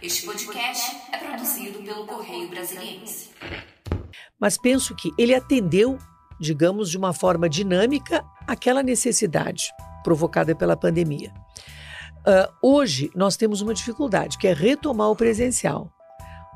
[0.00, 3.30] Este podcast é produzido pelo Correio Brasiliense.
[4.38, 5.98] Mas penso que ele atendeu,
[6.38, 9.72] digamos, de uma forma dinâmica aquela necessidade
[10.04, 11.32] provocada pela pandemia.
[12.18, 15.92] Uh, hoje nós temos uma dificuldade, que é retomar o presencial.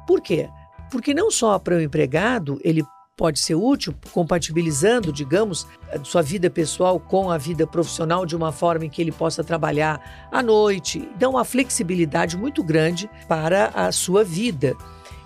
[0.07, 0.49] Por quê?
[0.89, 2.85] Porque não só para o empregado ele
[3.23, 5.65] pode ser útil, compatibilizando, digamos,
[6.03, 10.29] sua vida pessoal com a vida profissional de uma forma em que ele possa trabalhar
[10.33, 11.09] à noite.
[11.21, 14.77] Dá uma flexibilidade muito grande para a sua vida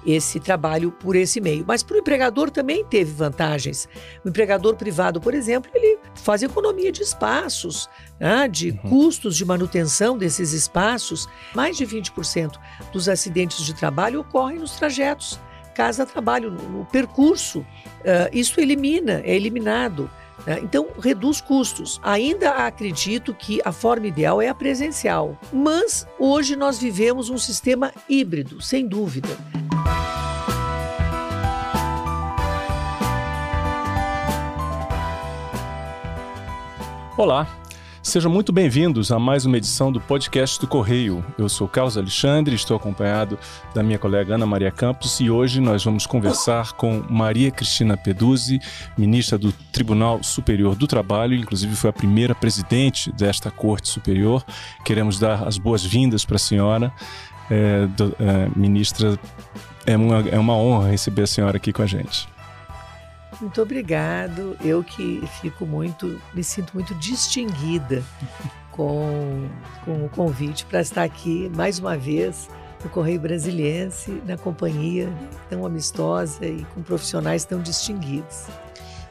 [0.07, 1.65] esse trabalho por esse meio.
[1.67, 3.89] Mas para o empregador também teve vantagens.
[4.23, 7.89] O empregador privado, por exemplo, ele faz economia de espaços,
[8.21, 8.91] né, de uhum.
[8.91, 11.27] custos de manutenção desses espaços.
[11.55, 12.59] Mais de 20%
[12.93, 15.41] dos acidentes de trabalho ocorrem nos trajetos
[15.77, 17.61] casa-trabalho, no percurso.
[17.61, 20.11] Uh, isso elimina, é eliminado.
[20.47, 20.59] Né?
[20.63, 22.01] Então, reduz custos.
[22.03, 27.93] Ainda acredito que a forma ideal é a presencial, mas hoje nós vivemos um sistema
[28.09, 29.29] híbrido, sem dúvida.
[37.19, 37.47] Olá,
[38.07, 41.25] Sejam muito bem-vindos a mais uma edição do podcast do Correio.
[41.37, 43.37] Eu sou Carlos Alexandre, estou acompanhado
[43.75, 48.61] da minha colega Ana Maria Campos e hoje nós vamos conversar com Maria Cristina Peduzzi,
[48.97, 54.45] ministra do Tribunal Superior do Trabalho, inclusive foi a primeira presidente desta Corte Superior.
[54.85, 56.93] Queremos dar as boas-vindas para a senhora,
[57.51, 59.19] é, do, é, ministra.
[59.85, 62.29] É uma, é uma honra receber a senhora aqui com a gente.
[63.41, 64.57] Muito obrigado.
[64.63, 68.03] Eu que fico muito, me sinto muito distinguida
[68.73, 69.49] com,
[69.85, 72.49] com o convite para estar aqui mais uma vez
[72.83, 75.13] no Correio Brasiliense, na companhia
[75.49, 78.47] tão amistosa e com profissionais tão distinguidos.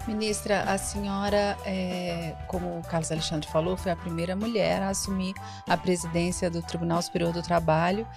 [0.07, 5.33] Ministra, a senhora, é, como o Carlos Alexandre falou, foi a primeira mulher a assumir
[5.67, 8.07] a presidência do Tribunal Superior do Trabalho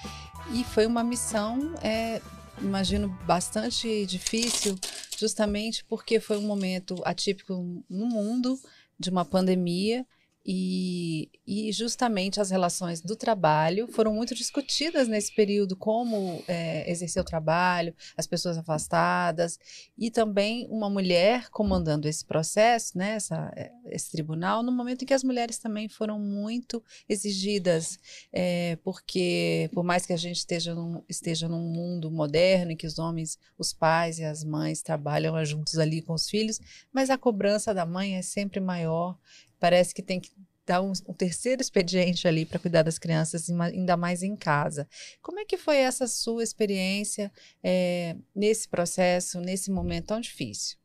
[0.52, 2.20] e foi uma missão é,
[2.60, 4.76] imagino, bastante difícil,
[5.18, 7.54] justamente porque foi um momento atípico
[7.88, 8.58] no mundo
[8.98, 10.06] de uma pandemia
[10.50, 17.20] e, e, justamente as relações do trabalho foram muito discutidas nesse período, como é, exercer
[17.20, 19.60] o trabalho, as pessoas afastadas,
[19.98, 25.06] e também uma mulher comandando esse processo, né, essa, é, esse tribunal, no momento em
[25.06, 27.98] que as mulheres também foram muito exigidas,
[28.32, 32.86] é, porque por mais que a gente esteja num, esteja num mundo moderno em que
[32.86, 36.58] os homens, os pais e as mães trabalham juntos ali com os filhos,
[36.90, 39.14] mas a cobrança da mãe é sempre maior
[39.58, 40.30] parece que tem que
[40.66, 44.86] dar um, um terceiro expediente ali para cuidar das crianças, ainda mais em casa.
[45.22, 47.32] Como é que foi essa sua experiência
[47.62, 50.76] é, nesse processo, nesse momento tão difícil?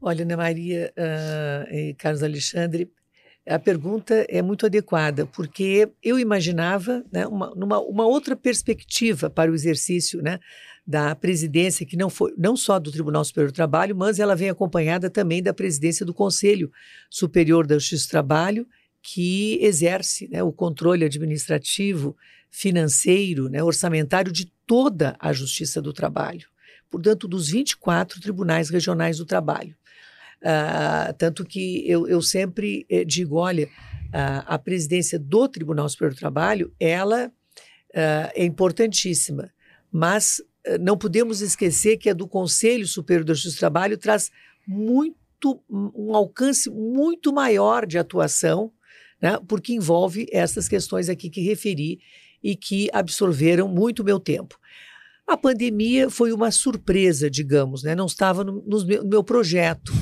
[0.00, 2.90] Olha, Ana Maria uh, e Carlos Alexandre,
[3.48, 9.54] a pergunta é muito adequada, porque eu imaginava né, uma, uma outra perspectiva para o
[9.54, 10.38] exercício né,
[10.86, 14.48] da presidência, que não foi não só do Tribunal Superior do Trabalho, mas ela vem
[14.48, 16.70] acompanhada também da presidência do Conselho
[17.10, 18.66] Superior da Justiça do Trabalho,
[19.02, 22.16] que exerce né, o controle administrativo,
[22.48, 26.46] financeiro, né, orçamentário de toda a Justiça do Trabalho,
[26.90, 29.74] portanto, dos 24 tribunais regionais do trabalho.
[30.42, 36.14] Uh, tanto que eu, eu sempre eh, digo: olha, uh, a presidência do Tribunal Superior
[36.14, 39.50] do Trabalho ela uh, é importantíssima,
[39.90, 44.30] mas eh, não podemos esquecer que a do Conselho Superior da Justiça do Trabalho traz
[44.66, 48.72] muito um alcance muito maior de atuação,
[49.20, 51.98] né, porque envolve essas questões aqui que referi
[52.42, 54.56] e que absorveram muito meu tempo.
[55.26, 57.94] A pandemia foi uma surpresa, digamos, né?
[57.94, 59.92] não estava no, no, meu projeto,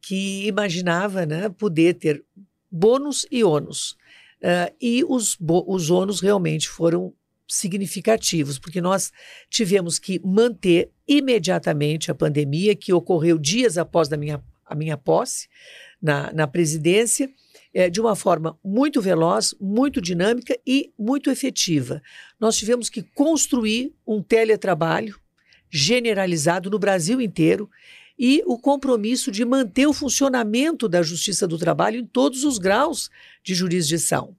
[0.00, 2.24] que imaginava né, poder ter
[2.70, 3.92] bônus e ônus.
[4.40, 5.36] Uh, e os,
[5.66, 7.12] os ônus realmente foram
[7.48, 9.10] significativos, porque nós
[9.48, 15.48] tivemos que manter imediatamente a pandemia, que ocorreu dias após a minha, a minha posse
[16.00, 17.28] na, na presidência,
[17.72, 22.02] é, de uma forma muito veloz, muito dinâmica e muito efetiva.
[22.38, 25.18] Nós tivemos que construir um teletrabalho
[25.70, 27.68] generalizado no Brasil inteiro
[28.18, 33.08] e o compromisso de manter o funcionamento da Justiça do Trabalho em todos os graus
[33.44, 34.36] de jurisdição.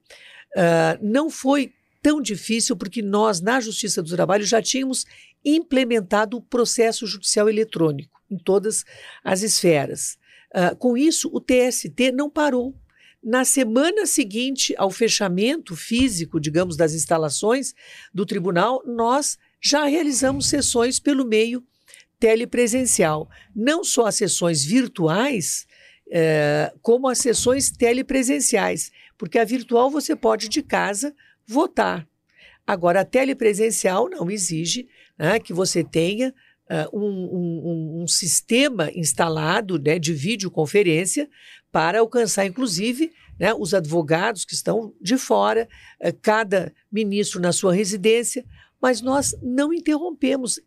[0.55, 5.05] Uh, não foi tão difícil porque nós, na Justiça do Trabalho, já tínhamos
[5.45, 8.83] implementado o processo judicial eletrônico em todas
[9.23, 10.17] as esferas.
[10.53, 12.75] Uh, com isso, o TST não parou.
[13.21, 17.73] Na semana seguinte ao fechamento físico, digamos, das instalações
[18.13, 21.63] do tribunal, nós já realizamos sessões pelo meio
[22.19, 23.30] telepresencial.
[23.56, 25.66] Não só as sessões virtuais,
[26.12, 31.13] eh, como as sessões telepresenciais, porque a virtual você pode de casa
[31.45, 32.07] votar.
[32.66, 34.88] Agora, a telepresencial não exige
[35.18, 36.33] né, que você tenha
[36.69, 41.27] uh, um, um, um, sistema instalado né, de videoconferência
[41.72, 45.68] para alcançar, inclusive, né, os advogados que estão de fora,
[46.00, 48.45] uh, cada ministro na sua residência,
[48.80, 50.60] mas nós não interrompemos,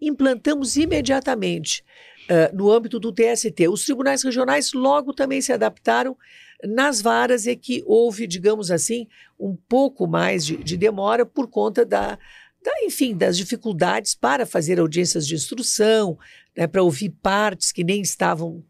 [0.00, 1.84] implantamos imediatamente
[2.28, 3.68] uh, no âmbito do TST.
[3.68, 6.16] Os tribunais regionais logo também se adaptaram.
[6.64, 9.06] Nas varas é que houve, digamos assim,
[9.38, 12.18] um pouco mais de, de demora por conta da,
[12.62, 16.18] da, enfim, das dificuldades para fazer audiências de instrução,
[16.56, 18.64] né, para ouvir partes que nem estavam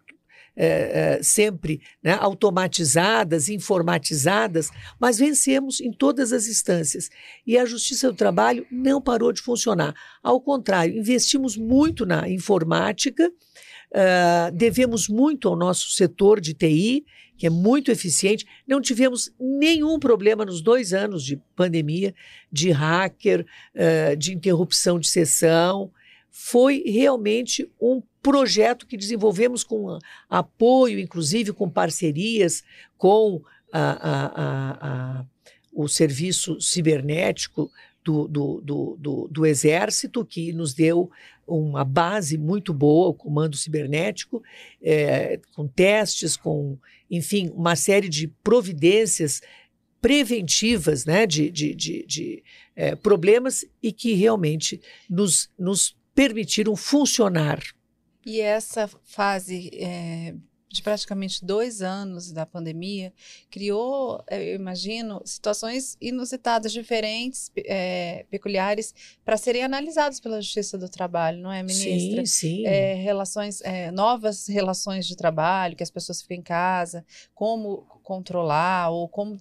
[0.61, 7.09] é, é, sempre né, automatizadas, informatizadas, mas vencemos em todas as instâncias.
[7.47, 9.95] E a Justiça do Trabalho não parou de funcionar.
[10.21, 17.07] Ao contrário, investimos muito na informática, uh, devemos muito ao nosso setor de TI,
[17.37, 18.45] que é muito eficiente.
[18.67, 22.13] Não tivemos nenhum problema nos dois anos de pandemia,
[22.51, 23.47] de hacker,
[23.77, 25.93] uh, de interrupção de sessão.
[26.33, 29.99] Foi realmente um projeto que desenvolvemos com
[30.29, 32.63] apoio, inclusive com parcerias
[32.97, 33.43] com
[33.73, 35.25] a, a, a,
[35.73, 37.71] o serviço cibernético
[38.05, 41.11] do, do, do, do, Exército, que nos deu
[41.47, 44.43] uma base muito boa, o comando cibernético,
[44.83, 46.79] é, com testes, com,
[47.11, 49.43] enfim, uma série de providências
[50.01, 52.45] preventivas né, de, de, de, de
[52.75, 57.61] é, problemas e que realmente nos, nos permitiram funcionar
[58.29, 60.35] e essa fase é,
[60.69, 63.11] de praticamente dois anos da pandemia
[63.51, 68.95] criou, eu imagino, situações inusitadas, diferentes, é, peculiares,
[69.25, 72.27] para serem analisadas pela Justiça do Trabalho, não é, ministra?
[72.27, 72.67] Sim, sim.
[72.67, 78.91] É, relações, é, novas relações de trabalho, que as pessoas ficam em casa, como controlar,
[78.91, 79.39] ou como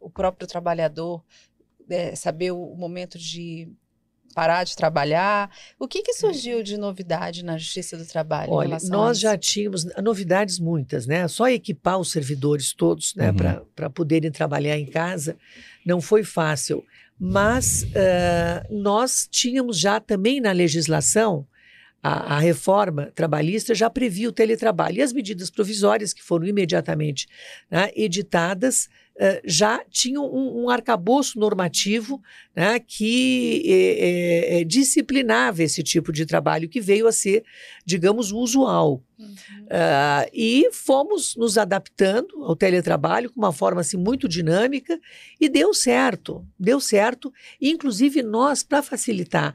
[0.00, 1.24] o próprio trabalhador
[2.14, 3.68] saber o momento de
[4.38, 5.50] parar de trabalhar.
[5.80, 8.52] O que, que surgiu de novidade na Justiça do Trabalho?
[8.52, 11.26] Olha, nós já tínhamos novidades muitas, né?
[11.26, 13.66] Só equipar os servidores todos, né, uhum.
[13.74, 15.36] para poderem trabalhar em casa,
[15.84, 16.84] não foi fácil.
[17.18, 17.88] Mas uh,
[18.70, 21.44] nós tínhamos já também na legislação
[22.00, 24.98] a, a, reforma trabalhista já previa o teletrabalho.
[24.98, 27.26] E as medidas provisórias que foram imediatamente
[27.68, 28.88] né, editadas uh,
[29.44, 32.22] já tinham um, um arcabouço normativo
[32.54, 37.44] né, que é, é, disciplinava esse tipo de trabalho que veio a ser,
[37.84, 39.02] digamos, usual.
[39.18, 39.34] Uhum.
[39.64, 45.00] Uh, e fomos nos adaptando ao teletrabalho com uma forma assim, muito dinâmica
[45.40, 47.32] e deu certo, deu certo.
[47.60, 49.52] Inclusive, nós, para facilitar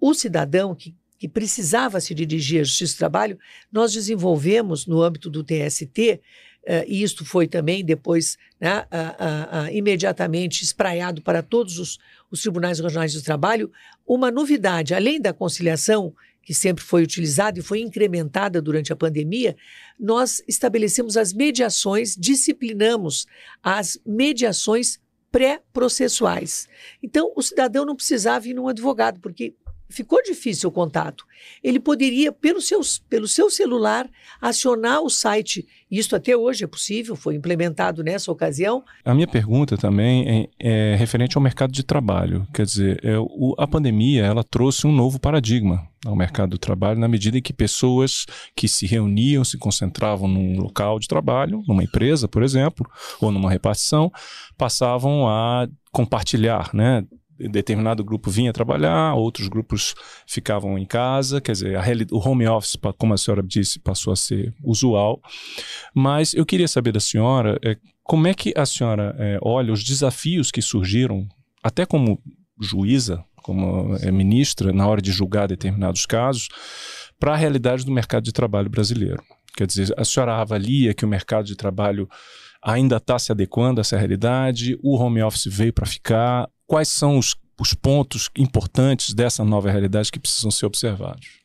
[0.00, 3.38] o cidadão que que precisava se dirigir à Justiça do Trabalho,
[3.70, 6.20] nós desenvolvemos no âmbito do TST,
[6.68, 11.98] uh, e isto foi também depois né, uh, uh, imediatamente espraiado para todos os,
[12.30, 13.70] os tribunais regionais do trabalho,
[14.06, 19.56] uma novidade, além da conciliação que sempre foi utilizada e foi incrementada durante a pandemia,
[19.98, 23.26] nós estabelecemos as mediações, disciplinamos
[23.62, 25.00] as mediações
[25.30, 26.68] pré-processuais.
[27.02, 29.54] Então, o cidadão não precisava ir num advogado, porque
[29.92, 31.24] ficou difícil o contato.
[31.62, 34.08] Ele poderia, pelo, seus, pelo seu celular,
[34.40, 35.66] acionar o site.
[35.90, 38.82] Isso até hoje é possível, foi implementado nessa ocasião.
[39.04, 42.46] A minha pergunta também é, é referente ao mercado de trabalho.
[42.54, 46.98] Quer dizer, é, o, a pandemia ela trouxe um novo paradigma ao mercado do trabalho,
[46.98, 48.26] na medida em que pessoas
[48.56, 52.90] que se reuniam, se concentravam num local de trabalho, numa empresa, por exemplo,
[53.20, 54.10] ou numa repartição,
[54.56, 57.04] passavam a compartilhar, né,
[57.48, 59.94] determinado grupo vinha trabalhar, outros grupos
[60.26, 61.78] ficavam em casa, quer dizer,
[62.10, 65.20] o home office, como a senhora disse, passou a ser usual.
[65.94, 69.82] Mas eu queria saber da senhora é, como é que a senhora é, olha os
[69.84, 71.26] desafios que surgiram,
[71.62, 72.20] até como
[72.60, 76.48] juíza, como é, ministra, na hora de julgar determinados casos,
[77.18, 79.22] para a realidade do mercado de trabalho brasileiro.
[79.54, 82.08] Quer dizer, a senhora avalia que o mercado de trabalho
[82.62, 87.18] ainda está se adequando a essa realidade, o home office veio para ficar, quais são
[87.18, 91.40] os, os pontos importantes dessa nova realidade que precisam ser observados?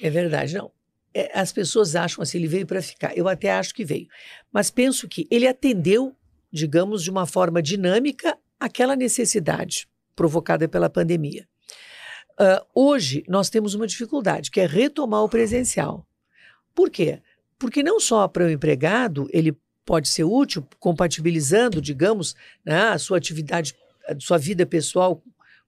[0.00, 0.70] É verdade, não.
[1.14, 3.16] É, as pessoas acham assim, ele veio para ficar.
[3.16, 4.06] Eu até acho que veio.
[4.52, 6.16] Mas penso que ele atendeu,
[6.50, 11.46] digamos, de uma forma dinâmica aquela necessidade provocada pela pandemia.
[12.32, 16.06] Uh, hoje, nós temos uma dificuldade, que é retomar o presencial.
[16.74, 17.20] Por quê?
[17.58, 22.34] Porque não só para o empregado ele pode ser útil, compatibilizando, digamos,
[22.64, 23.74] né, a sua atividade
[24.18, 25.22] sua vida pessoal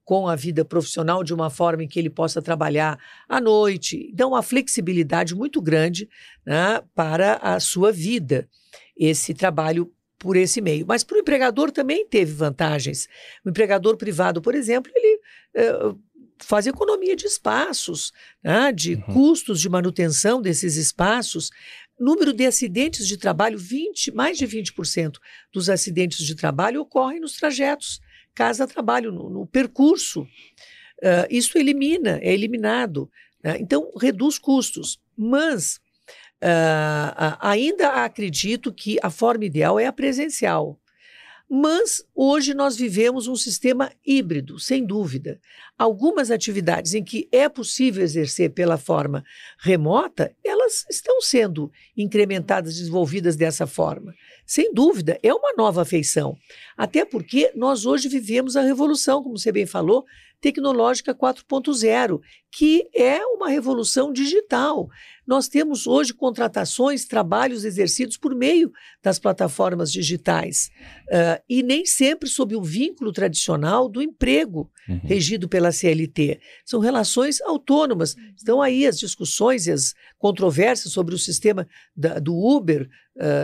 [0.05, 4.13] com a vida profissional de uma forma em que ele possa trabalhar à noite.
[4.15, 6.09] Dá uma flexibilidade muito grande
[6.45, 8.49] né, para a sua vida,
[8.97, 10.85] esse trabalho por esse meio.
[10.87, 13.09] Mas para o empregador também teve vantagens.
[13.45, 15.21] O empregador privado, por exemplo, ele
[15.57, 15.99] uh,
[16.39, 19.03] faz economia de espaços, né, de uhum.
[19.15, 21.51] custos de manutenção desses espaços.
[21.99, 25.19] Número de acidentes de trabalho, 20, mais de 20%
[25.53, 28.01] dos acidentes de trabalho ocorrem nos trajetos
[28.35, 30.23] casa-trabalho, no, no, percurso.
[30.23, 33.09] Uh, isso elimina, é eliminado.
[33.43, 33.57] Né?
[33.61, 35.01] Então, reduz custos.
[35.17, 35.77] Mas
[36.43, 40.79] uh, ainda acredito que a forma ideal é a presencial.
[41.49, 45.39] Mas hoje nós vivemos um sistema híbrido, sem dúvida.
[45.79, 49.23] Algumas atividades em que é possível exercer pela forma
[49.59, 50.35] remota,
[50.65, 54.15] elas estão sendo incrementadas, desenvolvidas dessa forma.
[54.47, 56.37] Sem dúvida, é uma nova feição.
[56.77, 60.05] Até porque nós hoje vivemos a revolução, como você bem falou,
[60.45, 62.21] tecnológica 4.0,
[62.53, 64.91] que é uma revolução digital.
[65.27, 68.71] Nós temos hoje contratações, trabalhos exercidos por meio
[69.03, 70.71] das plataformas digitais
[71.07, 75.01] uh, e nem sempre sob o vínculo tradicional do emprego uhum.
[75.03, 76.39] regido pela CLT.
[76.63, 78.15] São relações autônomas.
[78.37, 82.87] Estão aí as discussões e as controvérsias sobre o sistema da, do Uber,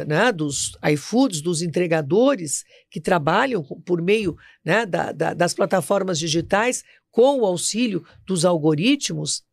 [0.06, 6.82] né, dos iFoods, dos entregadores que trabalham por meio né, da, da, das plataformas digitais
[7.10, 9.44] com o auxílio dos algoritmos.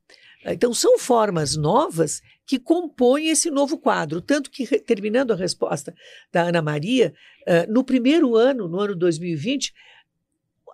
[0.45, 4.21] Então, são formas novas que compõem esse novo quadro.
[4.21, 5.93] Tanto que, terminando a resposta
[6.31, 9.73] da Ana Maria, uh, no primeiro ano, no ano 2020,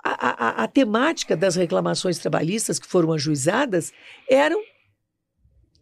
[0.03, 3.93] a, a, a, temática das reclamações trabalhistas que foram ajuizadas
[4.29, 4.61] eram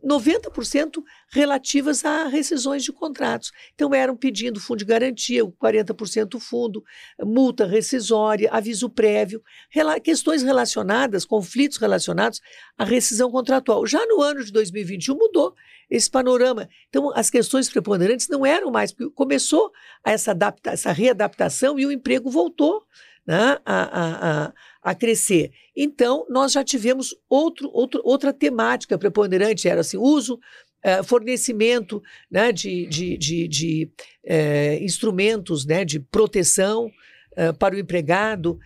[0.04, 3.52] 90% relativas a rescisões de contratos.
[3.74, 6.84] Então, eram pedindo fundo de garantia, 40% fundo,
[7.20, 12.42] multa rescisória, aviso prévio, rela questões relacionadas, conflitos relacionados
[12.78, 13.86] à rescisão contratual.
[13.86, 15.56] Já no ano de 2021 mudou
[15.90, 16.70] esse panorama.
[16.90, 19.72] Então, as questões preponderantes não eram mais, porque começou
[20.06, 22.84] essa, essa readaptação e o emprego voltou
[23.26, 25.52] né, a, a, a, crescer.
[25.76, 30.40] Então, nós já tivemos outro, outro, outra temática preponderante, era assim, uso,
[30.86, 33.92] uh, fornecimento né, de, de, de, de
[34.26, 38.60] uh, instrumentos né, de proteção uh, para o empregado,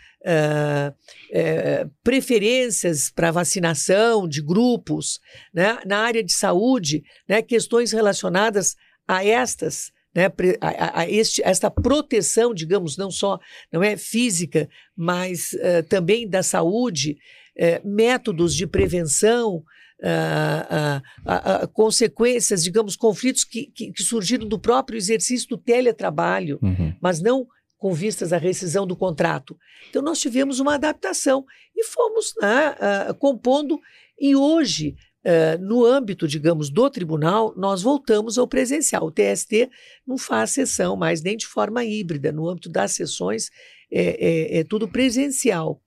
[2.04, 5.20] preferências para vacinação de grupos,
[5.54, 8.76] né, na área de saúde, né, questões relacionadas
[9.08, 10.32] a estas né,
[10.62, 13.38] a, a este, esta proteção, digamos, não só
[13.72, 17.18] não é física, mas uh, também da saúde,
[17.58, 19.64] uh, métodos de prevenção,
[20.00, 26.96] uh, consequências, digamos, conflitos que, que, que, surgiram do próprio exercício do teletrabalho, uhum.
[27.02, 27.46] mas não
[27.78, 29.58] com vistas à rescisão do contrato.
[29.90, 31.46] Então, nós tivemos uma adaptação
[31.76, 33.80] e fomos né, compondo,
[34.18, 34.96] e hoje
[35.26, 39.08] Uh, no âmbito, digamos, do tribunal, nós voltamos ao presencial.
[39.08, 39.72] O TST
[40.06, 42.32] não faz sessão mais nem de forma híbrida.
[42.32, 43.50] No âmbito das sessões,
[43.92, 45.82] é, é, é tudo presencial.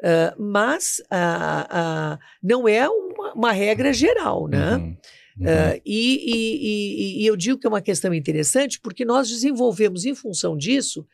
[0.00, 4.74] Uh, mas uh, não é uma, uma, regra geral, né?
[4.74, 4.96] Uhum.
[5.38, 5.80] Uhum.
[5.86, 10.14] E, e, e, e eu digo que é uma questão interessante porque nós desenvolvemos, em
[10.14, 11.06] função disso,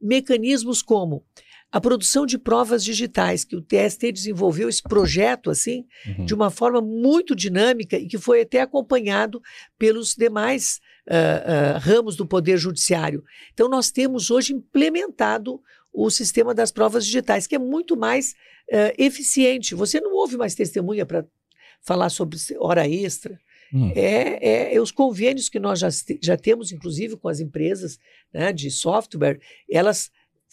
[0.00, 1.24] mecanismos como
[1.76, 6.24] a produção de provas digitais, que o TST desenvolveu esse projeto assim, uhum.
[6.24, 9.42] de uma forma muito dinâmica e que foi até acompanhado
[9.78, 13.22] pelos demais uh, uh, ramos do Poder Judiciário.
[13.52, 15.60] Então, nós temos hoje implementado
[15.92, 18.32] o sistema das provas digitais, que é muito mais
[18.72, 19.74] uh, eficiente.
[19.74, 21.26] Você não ouve mais testemunha para
[21.82, 23.38] falar sobre hora extra.
[23.70, 23.92] Hum.
[23.94, 25.88] É, é, é, os convênios que nós já,
[26.22, 27.98] já temos, inclusive com as empresas
[28.32, 29.38] né, de software,
[29.70, 30.10] elas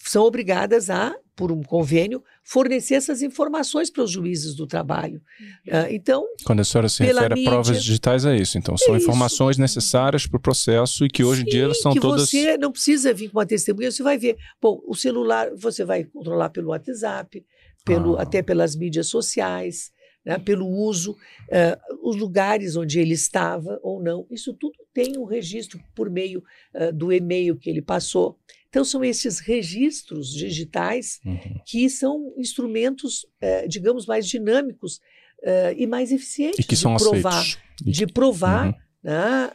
[0.10, 5.22] são obrigadas a, por um convênio, fornecer essas informações para os juízes do trabalho.
[5.68, 8.58] Uh, então, quando a senhora se refere mídia, a provas digitais é isso.
[8.58, 11.94] Então, são é informações necessárias para o processo e que hoje em dia elas são
[11.94, 12.30] que todas.
[12.30, 13.92] Você não precisa vir com uma testemunha.
[13.92, 14.38] Você vai ver.
[14.62, 17.44] Bom, o celular você vai controlar pelo WhatsApp,
[17.86, 18.24] pelo, ah.
[18.24, 19.92] até pelas mídias sociais.
[20.26, 25.26] Né, pelo uso, uh, os lugares onde ele estava ou não, isso tudo tem um
[25.26, 26.42] registro por meio
[26.74, 28.40] uh, do e-mail que ele passou.
[28.74, 31.62] Então, são esses registros digitais uhum.
[31.64, 35.00] que são instrumentos, eh, digamos, mais dinâmicos
[35.44, 37.60] eh, e mais eficientes e que de são provar, aceitos.
[37.86, 38.74] de provar uhum.
[39.04, 39.54] né, a,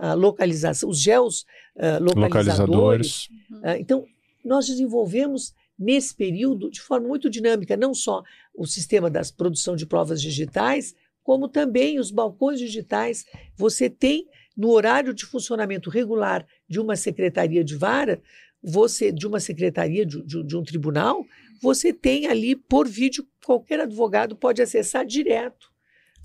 [0.00, 1.44] a, a, localização, os geos
[1.76, 3.26] uh, localizadores.
[3.50, 4.06] Uh, então,
[4.42, 8.22] nós desenvolvemos nesse período de forma muito dinâmica, não só
[8.54, 13.26] o sistema da produção de provas digitais, como também os balcões digitais.
[13.58, 14.26] Você tem
[14.58, 18.20] no horário de funcionamento regular de uma secretaria de vara,
[18.60, 21.24] você de uma secretaria de, de, de um tribunal,
[21.62, 25.68] você tem ali por vídeo qualquer advogado pode acessar direto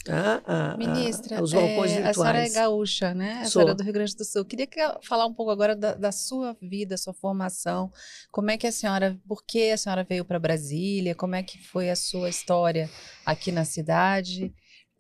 [0.10, 2.10] a, a, Ministra, os balcões é, virtuais.
[2.10, 3.42] A senhora é gaúcha, né?
[3.42, 4.44] A senhora é do Rio Grande do Sul.
[4.44, 7.92] Queria que, falar um pouco agora da, da, sua vida, sua formação.
[8.30, 11.16] Como é que a senhora, por que a senhora veio para Brasília?
[11.16, 12.90] Como é que foi a sua história
[13.26, 14.54] aqui na cidade?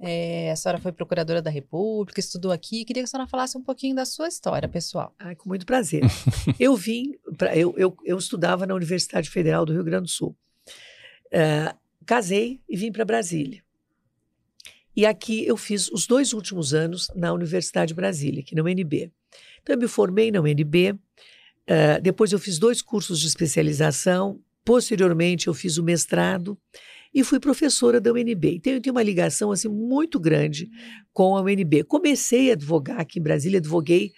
[0.05, 2.83] É, a senhora foi procuradora da República, estudou aqui.
[2.83, 5.15] Queria que a senhora falasse um pouquinho da sua história pessoal.
[5.17, 6.03] Ah, com muito prazer.
[6.59, 10.35] eu vim, pra, eu, eu, eu, estudava na Universidade Federal do Rio Grande do Sul.
[11.27, 11.73] Uh,
[12.05, 13.63] casei e vim para Brasília.
[14.93, 19.09] E aqui eu fiz os dois últimos anos na Universidade de Brasília, aqui na UNB.
[19.61, 20.99] Então, eu me formei na UNB, uh,
[21.65, 26.57] eh, depois eu fiz dois cursos de especialização, posteriormente eu fiz o mestrado
[27.13, 28.55] e fui professora da UNB.
[28.55, 30.69] Então, eu tenho uma ligação assim, muito grande
[31.11, 31.83] com a UNB.
[31.83, 34.11] Comecei a advogar aqui em Brasília, advoguei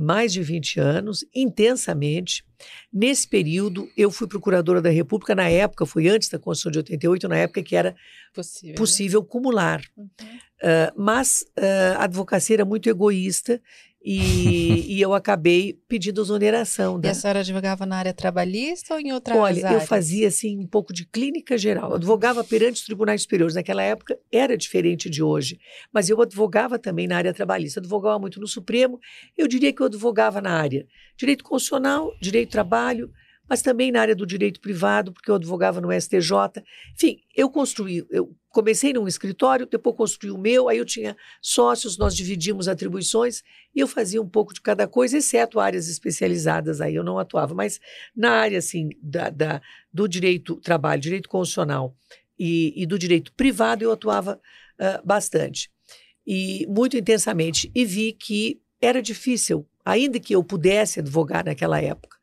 [0.00, 2.44] mais de 20 anos, intensamente.
[2.92, 7.28] Nesse período, eu fui procuradora da República, na época, foi antes da Constituição de 88,
[7.28, 7.94] na época que era
[8.32, 8.76] possível, né?
[8.76, 9.26] possível né?
[9.28, 9.82] cumular.
[9.96, 10.04] Uhum.
[10.06, 13.60] Uh, mas uh, a advocacia era muito egoísta
[14.04, 16.98] e, e, eu acabei pedindo exoneração.
[16.98, 17.08] Da...
[17.08, 19.82] E a senhora advogava na área trabalhista ou em outra Olha, áreas?
[19.82, 21.90] eu fazia assim um pouco de clínica geral.
[21.90, 23.54] Eu advogava perante os tribunais superiores.
[23.54, 25.58] Naquela época era diferente de hoje.
[25.92, 27.80] Mas eu advogava também na área trabalhista.
[27.80, 28.98] Advogava muito no Supremo.
[29.36, 33.10] Eu diria que eu advogava na área direito constitucional, direito do trabalho,
[33.48, 36.62] mas também na área do direito privado, porque eu advogava no STJ.
[36.94, 41.96] Enfim, eu construí, eu comecei num escritório, depois construí o meu, aí eu tinha sócios,
[41.96, 43.42] nós dividimos atribuições
[43.74, 47.54] e eu fazia um pouco de cada coisa, exceto áreas especializadas aí, eu não atuava.
[47.54, 47.80] Mas
[48.14, 51.96] na área, assim, da, da do direito trabalho, direito constitucional
[52.38, 54.38] e, e do direito privado, eu atuava
[54.78, 55.70] uh, bastante
[56.26, 62.18] e muito intensamente e vi que era difícil, ainda que eu pudesse advogar naquela época,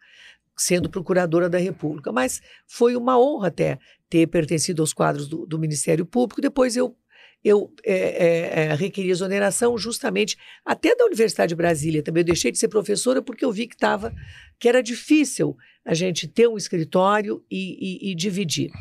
[0.57, 2.11] sendo procuradora da República.
[2.11, 3.79] Mas foi uma honra até
[4.09, 6.41] ter pertencido aos quadros do, do Ministério Público.
[6.41, 6.95] Depois eu,
[7.43, 12.21] eu é, é, é, requeri exoneração justamente até da Universidade de Brasília também.
[12.21, 14.13] Eu deixei de ser professora porque eu vi que estava
[14.59, 18.71] que era difícil a gente ter um escritório e, e, e dividir.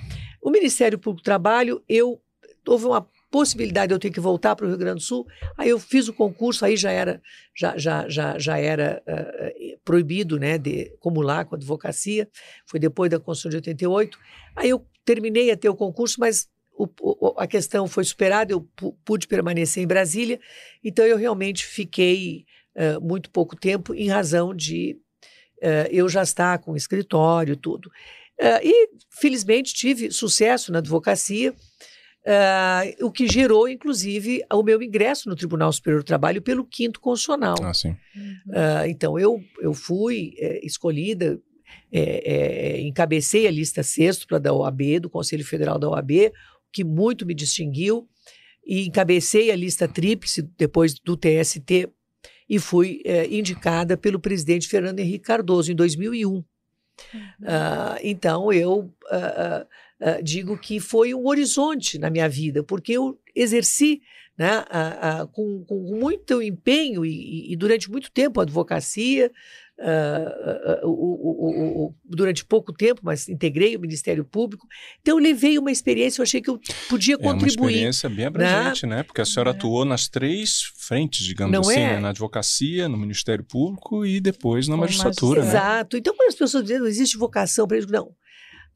[0.43, 2.21] O Ministério Público do Trabalho, eu
[2.67, 5.27] houve uma possibilidade de eu ter que voltar para o Rio Grande do Sul.
[5.57, 7.21] Aí eu fiz o concurso, aí já era
[7.55, 12.29] já já já, já era uh, proibido, né, de acumular com a advocacia.
[12.67, 14.19] Foi depois da Constituição de 88.
[14.57, 18.53] Aí eu terminei a ter o concurso, mas o, o, a questão foi superada.
[18.53, 18.61] Eu
[19.05, 20.39] pude permanecer em Brasília.
[20.85, 22.45] Então eu realmente fiquei
[22.77, 24.99] uh, muito pouco tempo em razão de
[25.63, 27.91] uh, eu já estar com escritório tudo.
[28.63, 31.55] e felizmente tive sucesso na advocacia.
[32.29, 37.01] Uh, o que gerou, inclusive, o meu ingresso no Tribunal Superior do Trabalho pelo quinto
[37.01, 37.57] constitucional.
[37.63, 37.93] Ah, sim.
[37.93, 41.41] Uh, então, eu, eu fui é, escolhida,
[41.91, 46.33] é, é, encabecei a lista sexta da OAB, do Conselho Federal da OAB,
[46.73, 48.09] que muito me distinguiu,
[48.67, 51.89] e encabecei a lista tríplice depois do TST
[52.49, 56.29] e fui é, indicada pelo presidente Fernando Henrique Cardoso em 2001.
[56.29, 56.45] Uhum.
[57.15, 64.03] Uh, então, eu uh, digo que foi um horizonte na minha vida, porque eu exerci
[64.37, 69.33] né, uh, uh, com, com, muito empenho e, e, durante muito tempo a advocacia,
[69.79, 74.67] uh, o, o, durante pouco tempo, mas integrei o Ministério Público.
[75.01, 77.59] Então, eu levei uma experiência, eu achei que eu podia contribuir.
[77.59, 78.97] É uma experiência bem abrangente, né?
[78.97, 79.03] né?
[79.03, 79.53] Porque a senhora é.
[79.53, 81.95] atuou nas três frentes, digamos Não assim, é?
[81.95, 82.01] né?
[82.01, 85.43] na advocacia, no Ministério Público e depois na magistratura.
[85.43, 85.49] Né?
[85.49, 85.97] Exato.
[85.97, 88.15] Então, quando as pessoas dizem não existe vocação para isso, não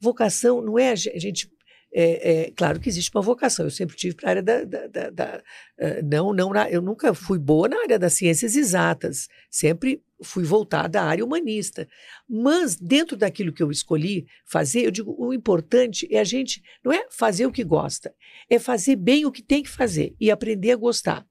[0.03, 1.49] vocação não é a gente.
[1.95, 3.65] É, é, claro que existe uma vocação.
[3.65, 4.63] Eu sempre tive para a área da.
[4.63, 5.43] da, da, da
[5.79, 9.27] uh, não, não, eu nunca fui boa na área das ciências exatas.
[9.49, 11.87] Sempre fui voltada à área humanista.
[12.27, 16.63] Mas, dentro daquilo que eu escolhi fazer, eu digo: o importante é a gente.
[16.83, 18.13] Não é fazer o que gosta,
[18.49, 21.23] é fazer bem o que tem que fazer e aprender a gostar.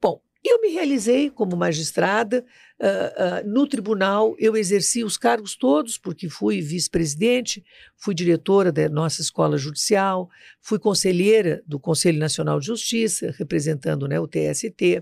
[0.00, 2.44] Bom, eu me realizei como magistrada.
[2.80, 7.64] Uh, no tribunal, eu exerci os cargos todos, porque fui vice-presidente,
[7.96, 10.28] fui diretora da nossa escola judicial,
[10.60, 14.98] fui conselheira do Conselho Nacional de Justiça, representando né, o TST,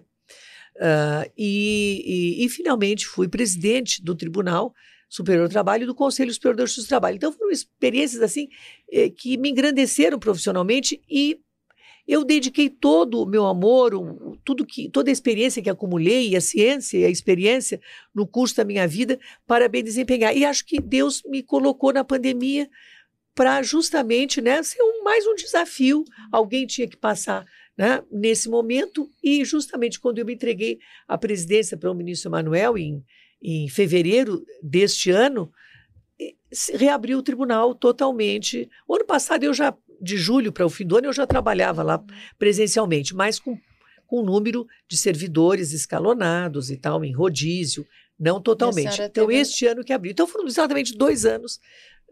[0.77, 4.75] uh, e, e, e, finalmente fui presidente do Tribunal
[5.09, 7.17] Superior do Trabalho e do Conselho Superior da Justiça do Trabalho.
[7.17, 8.49] Então foram experiências assim
[8.91, 11.39] eh, que me engrandeceram profissionalmente e
[12.07, 13.93] eu dediquei todo o meu amor,
[14.45, 17.81] tudo que, toda a experiência que acumulei, a ciência e a experiência
[18.15, 20.37] no curso da minha vida para bem desempenhar.
[20.37, 22.69] E acho que Deus me colocou na pandemia
[23.35, 26.05] para justamente né, ser um, mais um desafio.
[26.31, 27.45] Alguém tinha que passar
[27.77, 32.77] né, nesse momento, e justamente quando eu me entreguei à presidência para o ministro Emanuel,
[32.77, 33.03] em,
[33.41, 35.51] em fevereiro deste ano,
[36.75, 38.69] reabriu o tribunal totalmente.
[38.87, 41.83] O ano passado eu já de julho para o fim do ano eu já trabalhava
[41.83, 42.03] lá
[42.39, 43.59] presencialmente, mas com,
[44.07, 47.87] com um número de servidores escalonados e tal, em rodízio,
[48.19, 49.01] não totalmente.
[49.01, 49.41] Então, teve...
[49.41, 50.13] este ano que abriu.
[50.13, 51.61] Então, foram exatamente dois anos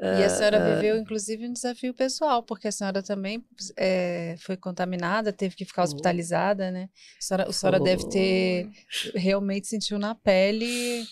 [0.00, 3.44] e a senhora uh, viveu, inclusive, um desafio pessoal, porque a senhora também
[3.76, 6.88] é, foi contaminada, teve que ficar hospitalizada, né?
[7.18, 8.70] A senhora, a senhora deve ter
[9.14, 11.05] realmente sentiu na pele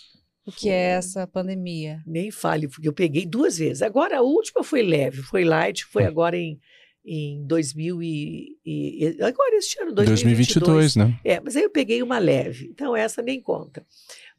[0.43, 2.01] o que é essa pandemia.
[2.03, 3.83] Nem fale, porque eu peguei duas vezes.
[3.83, 6.07] Agora, a última foi leve, foi light, foi hum.
[6.07, 6.59] agora em,
[7.05, 10.93] em 2000 e, e agora este ano, 2022.
[10.93, 11.19] 2022, né?
[11.23, 13.85] É, mas aí eu peguei uma leve, então essa nem conta.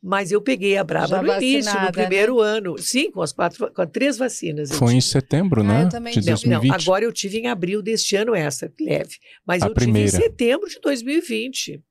[0.02, 1.92] Mas eu peguei a Brava Já no início, no né?
[1.92, 2.48] primeiro né?
[2.48, 2.78] ano.
[2.78, 4.70] Sim, com as quatro, com três vacinas.
[4.72, 5.80] Foi em setembro, né?
[5.80, 6.68] Ah, eu também de 2020.
[6.68, 9.16] Não, agora eu tive em abril deste ano essa, leve.
[9.46, 10.10] Mas a eu primeira.
[10.10, 11.82] tive em setembro de 2020.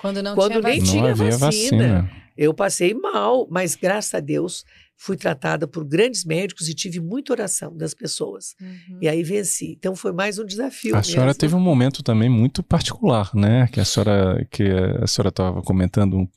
[0.00, 1.02] Quando não quando tinha nem vacina.
[1.02, 1.38] tinha vacina.
[1.38, 2.10] vacina.
[2.38, 4.64] Eu passei mal, mas graças a Deus
[4.96, 8.54] fui tratada por grandes médicos e tive muita oração das pessoas.
[8.60, 8.98] Uhum.
[9.02, 9.74] E aí venci.
[9.76, 10.94] Então foi mais um desafio.
[10.94, 11.12] A mesmo.
[11.12, 13.68] senhora teve um momento também muito particular, né?
[13.72, 14.62] Que a senhora que
[15.02, 16.28] a senhora estava comentando uh,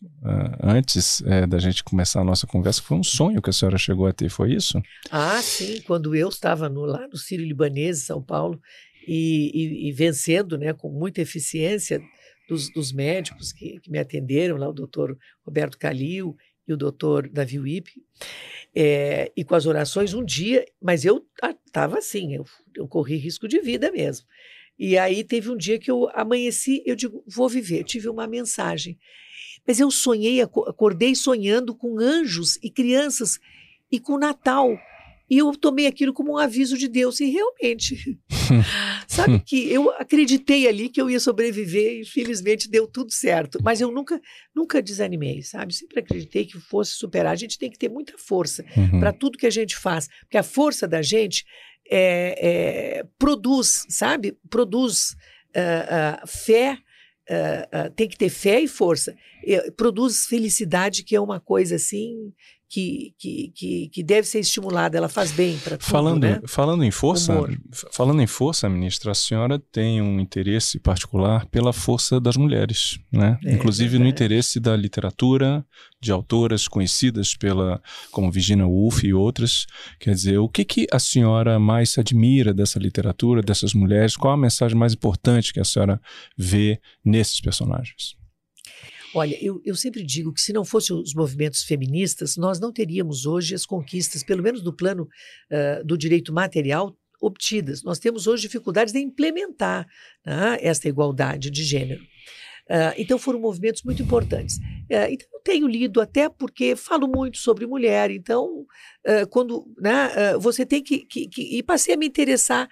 [0.64, 4.08] antes é, da gente começar a nossa conversa, foi um sonho que a senhora chegou
[4.08, 4.82] a ter, foi isso?
[5.12, 5.82] Ah, sim.
[5.86, 8.60] Quando eu estava no, lá no Sírio Libanês, São Paulo,
[9.08, 12.02] e, e, e vencendo, né, com muita eficiência
[12.47, 16.36] dos, dos médicos que, que, me atenderam, lá o doutor Roberto Calil
[16.67, 17.91] e o doutor Davi Wipp,
[18.75, 21.25] é, e com as orações um dia, mas eu
[21.65, 24.27] estava assim, eu, eu corri risco de vida mesmo.
[24.77, 27.84] E aí teve um dia que eu amanheci, eu digo, vou viver.
[27.84, 28.97] tive uma mensagem.
[29.65, 33.39] Mas eu sonhei, acordei sonhando com anjos e crianças
[33.91, 34.80] e com Natal.
[35.32, 37.22] E eu tomei aquilo como um aviso de Deus.
[37.22, 38.20] E realmente,
[39.08, 43.58] sabe que eu acreditei ali que eu ia sobreviver e felizmente deu tudo certo.
[43.63, 44.20] Mas eu nunca,
[44.54, 45.74] nunca desanimei, sabe?
[45.74, 47.32] Sempre acreditei que fosse superar.
[47.32, 49.00] A gente tem que ter muita força uhum.
[49.00, 50.10] para tudo que a gente faz.
[50.20, 51.46] Porque a força da gente
[51.89, 54.38] é, é, produz, sabe?
[54.50, 55.12] Produz
[55.56, 56.78] uh, uh, fé.
[57.30, 59.15] Uh, tem que ter fé e força.
[59.78, 62.34] produz felicidade, que é uma coisa assim
[62.71, 66.41] que, que, que, que, deve ser estimulada, ela faz bem para tudo, falando, né?
[66.47, 67.53] Falando em força, Humor.
[67.91, 73.38] falando em força, ministra, a senhora tem um interesse particular pela força das mulheres, né?
[73.43, 75.65] É, Inclusive é no interesse da literatura,
[75.99, 79.67] de autoras conhecidas pela como Virginia Woolf e outras.
[79.99, 84.15] Quer dizer, o que que a senhora mais admira dessa literatura, dessas mulheres?
[84.15, 85.99] Qual a mensagem mais importante que a senhora
[86.38, 88.20] vê nesses personagens?
[89.13, 93.26] Olha, eu, eu sempre digo que se não fossem os movimentos feministas, nós não teríamos
[93.26, 97.84] hoje as conquistas, pelo menos do plano uh, do direito material, obtidas.
[97.84, 99.86] Nós temos hoje dificuldades de implementar
[100.26, 102.02] né, esta igualdade de gênero.
[102.71, 104.55] Uh, então foram movimentos muito importantes.
[104.55, 108.65] Uh, então eu tenho lido até porque falo muito sobre mulher, então
[109.05, 112.69] uh, quando né, você tem que, que, que, E passei a me interessar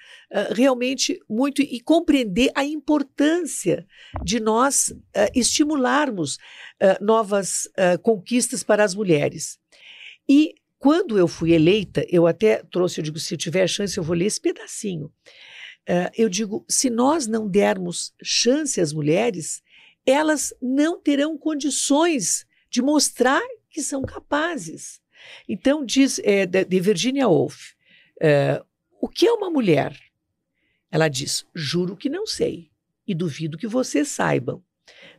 [0.56, 3.86] realmente muito e compreender a importância
[4.24, 4.94] de nós
[5.36, 6.38] estimularmos
[7.02, 7.68] novas
[8.04, 9.58] conquistas para as mulheres.
[10.30, 14.04] E quando eu fui eleita, eu até trouxe, eu digo, se eu tiver chance, eu
[14.04, 15.12] vou ler esse pedacinho.
[16.16, 19.62] eu digo, se nós não dermos chance às mulheres,
[20.10, 25.02] elas não terão condições de mostrar que são capazes.
[25.48, 27.74] Então, diz é, de Virginia Woolf,
[28.22, 28.64] é,
[29.00, 29.98] o que é uma mulher?
[30.92, 32.70] Ela diz: juro que não sei
[33.08, 34.64] e duvido que vocês saibam.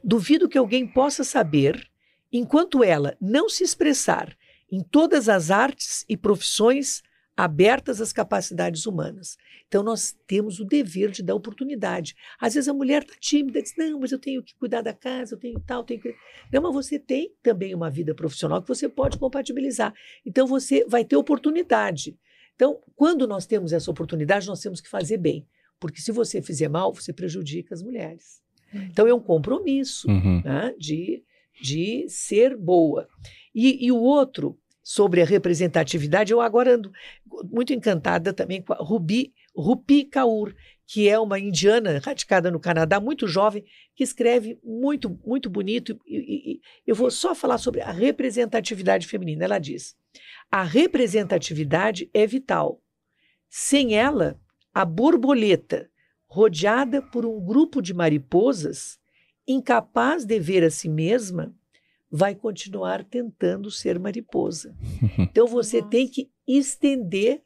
[0.03, 1.91] Duvido que alguém possa saber,
[2.33, 4.37] enquanto ela não se expressar
[4.71, 7.03] em todas as artes e profissões
[7.45, 9.39] abertas às capacidades humanas.
[9.67, 12.15] Então, nós temos o dever de dar oportunidade.
[12.39, 15.35] Às vezes a mulher está tímida, diz: Não, mas eu tenho que cuidar da casa,
[15.35, 16.15] eu tenho tal, tenho que.
[16.53, 19.95] Não, mas você tem também uma vida profissional que você pode compatibilizar.
[20.25, 22.19] Então, você vai ter oportunidade.
[22.55, 25.47] Então, quando nós temos essa oportunidade, nós temos que fazer bem.
[25.79, 28.43] Porque se você fizer mal, você prejudica as mulheres.
[28.73, 30.43] Então, é um compromisso uhum.
[30.45, 31.25] né, de,
[31.63, 33.09] de ser boa.
[33.55, 34.59] E, e o outro
[34.91, 36.91] sobre a representatividade, eu agora ando
[37.45, 40.53] muito encantada também com a Rubi, Rupi Kaur,
[40.85, 45.97] que é uma indiana radicada no Canadá, muito jovem, que escreve muito, muito bonito.
[46.05, 49.45] E, e, e eu vou só falar sobre a representatividade feminina.
[49.45, 49.95] Ela diz:
[50.51, 52.83] a representatividade é vital.
[53.49, 54.41] Sem ela,
[54.75, 55.89] a borboleta,
[56.27, 58.99] rodeada por um grupo de mariposas,
[59.47, 61.55] incapaz de ver a si mesma,
[62.11, 64.75] vai continuar tentando ser mariposa.
[65.19, 65.91] Então você Nossa.
[65.91, 67.43] tem que estender,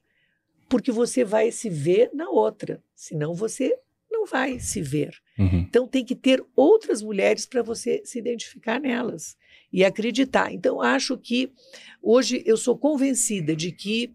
[0.68, 3.76] porque você vai se ver na outra, senão você
[4.10, 5.12] não vai se ver.
[5.38, 5.66] Uhum.
[5.68, 9.36] Então tem que ter outras mulheres para você se identificar nelas
[9.72, 10.52] e acreditar.
[10.52, 11.52] Então acho que
[12.00, 14.14] hoje eu sou convencida de que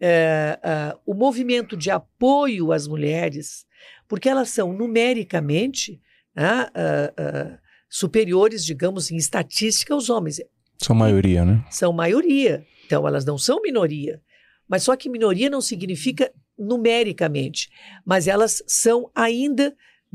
[0.00, 3.66] é, é, o movimento de apoio às mulheres,
[4.08, 6.00] porque elas são numericamente
[6.34, 7.58] né, é, é,
[7.90, 10.40] superiores, digamos, em estatística aos homens.
[10.78, 11.64] São maioria, né?
[11.68, 12.64] São maioria.
[12.86, 14.22] Então, elas não são minoria.
[14.68, 17.68] Mas só que minoria não significa numericamente,
[18.04, 19.74] mas elas são ainda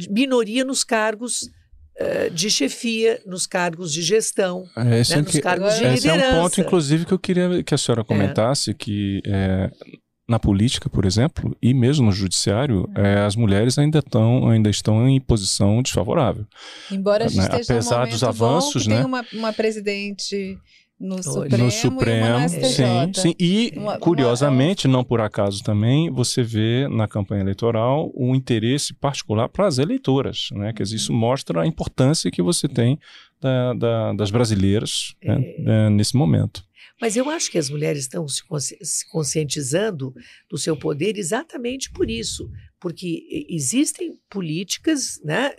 [0.09, 1.49] minoria nos cargos
[1.99, 6.07] uh, de chefia, nos cargos de gestão, esse né, é nos que, cargos de esse
[6.07, 6.25] liderança.
[6.25, 9.71] é um ponto, inclusive, que eu queria que a senhora comentasse, que é,
[10.27, 15.07] na política, por exemplo, e mesmo no judiciário, é, as mulheres ainda, tão, ainda estão
[15.07, 16.45] em posição desfavorável.
[16.91, 18.95] Embora a gente Né, esteja apesar num dos avanços, que né?
[18.97, 20.57] tem uma, uma presidente
[20.99, 23.35] no Supremo, no e Supremo, uma sim, sim.
[23.39, 29.47] E, Uma- curiosamente, não por acaso também, você vê na campanha eleitoral um interesse particular
[29.49, 30.71] para as eleitoras, né?
[30.73, 32.97] Quer dizer, isso mostra a importância que você tem
[33.41, 36.63] da- da- das brasileiras né, né, nesse momento.
[37.01, 40.13] Mas eu acho que as mulheres estão se, consci- se conscientizando
[40.49, 45.55] do seu poder exatamente por isso, porque existem políticas né,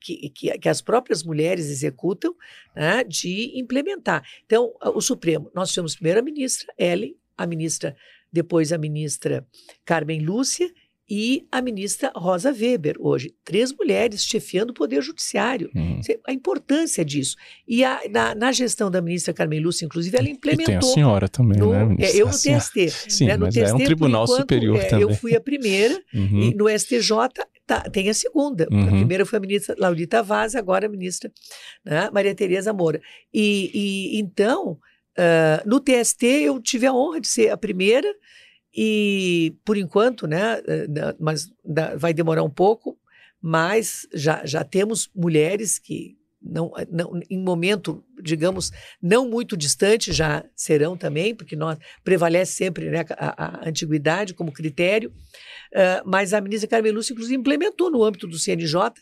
[0.00, 2.34] que, que- que- as próprias mulheres executam
[2.74, 4.26] né, de implementar.
[4.44, 7.96] Então, o Supremo, nós tivemos primeiro a ministra Ellen, a ministra,
[8.32, 9.46] depois a ministra
[9.84, 10.72] Carmen Lúcia
[11.14, 13.34] e a ministra Rosa Weber, hoje.
[13.44, 15.70] Três mulheres chefiando o Poder Judiciário.
[15.74, 16.00] Uhum.
[16.26, 17.36] A importância disso.
[17.68, 20.88] E a- na, na gestão da ministra Carmen Lúcia, inclusive, ela E tem a implementou.
[20.94, 22.18] senhora também, no- né, é, ministra?
[22.18, 22.88] eu no A TST.
[23.10, 25.02] Sim, né, no mas é um TST, tribunal enquanto, superior é, também.
[25.02, 26.42] Eu fui a primeira Uhum.
[26.44, 27.10] e no STJ
[27.66, 28.66] tá- tem a segunda.
[28.70, 28.86] A Uhum.
[28.96, 31.30] primeira foi a ministra Laurita Vaz, agora a ministra
[31.84, 33.02] né, Maria Tereza Moura.
[33.34, 34.78] E, e, então,
[35.18, 38.08] ah, no TST eu tive a honra de ser a primeira
[38.74, 40.86] e, por enquanto, né, eh,
[41.20, 41.52] mas
[41.98, 42.98] vai demorar um pouco,
[43.40, 50.44] mas já, já temos mulheres que não, não, em momento, digamos, não muito distante já
[50.56, 55.12] serão também, porque nós prevalece sempre né, a, a antiguidade como critério,
[55.74, 58.92] ah, mas a ministra Carmen Lúcia, inclusive, implementou no âmbito do CNJ ah,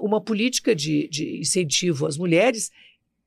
[0.00, 2.70] uma política de, de incentivo às mulheres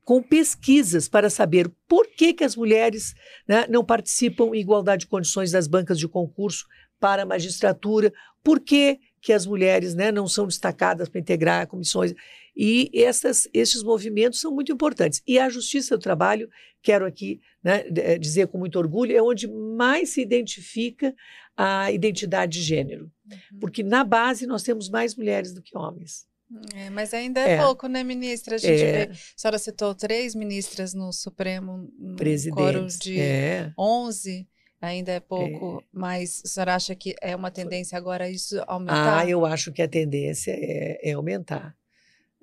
[0.08, 3.14] com pesquisas para saber por que, que as mulheres
[3.46, 6.66] né, não participam em igualdade de condições das bancas de concurso
[6.98, 12.14] para a magistratura, por que, que as mulheres né, não são destacadas para integrar comissões.
[12.56, 15.22] E essas, esses movimentos são muito importantes.
[15.28, 16.50] E a Justiça do Trabalho,
[16.82, 21.14] quero aqui né, eh, dizer com muito orgulho, é onde mais se identifica
[21.58, 23.12] a identidade de gênero.
[23.60, 26.26] Porque na base nós temos mais mulheres do que homens.
[26.74, 27.62] É, mas ainda é, É.
[27.62, 28.56] pouco, né, ministra?
[28.56, 29.06] A gente É.
[29.08, 29.12] vê.
[29.12, 32.16] A senhora citou três ministras no Supremo, no
[32.54, 33.74] coro de É.
[33.78, 34.48] 11,
[34.82, 39.20] ainda é pouco, mas a senhora acha que é uma tendência agora isso aumentar?
[39.20, 41.76] Ah, eu acho que a tendência é, é aumentar.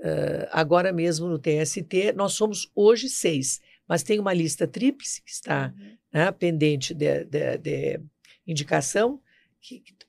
[0.03, 5.31] Ah, agora mesmo no TST, nós somos hoje seis, mas tem uma lista tríplice que
[5.31, 5.97] está Uhum.
[6.13, 8.01] né, pendente de, de- de
[8.47, 9.19] indicação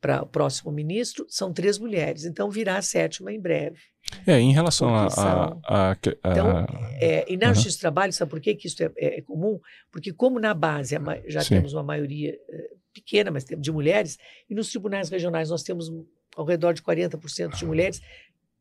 [0.01, 3.79] para o próximo ministro, são três mulheres, então virá a sétima em breve.
[4.27, 5.97] É, em relação a, a, são- a- a-
[6.31, 6.65] Então,
[7.01, 7.55] É, e na Aham.
[7.55, 9.59] Justiça do Trabalho, sabe por que, que isso é, é- é comum?
[9.91, 11.55] Porque como na base ma- já Sim.
[11.55, 14.17] temos uma maioria eh, pequena, mas temos de mulheres,
[14.49, 15.91] e nos tribunais regionais nós temos
[16.35, 18.01] ao redor de 40% de mulheres,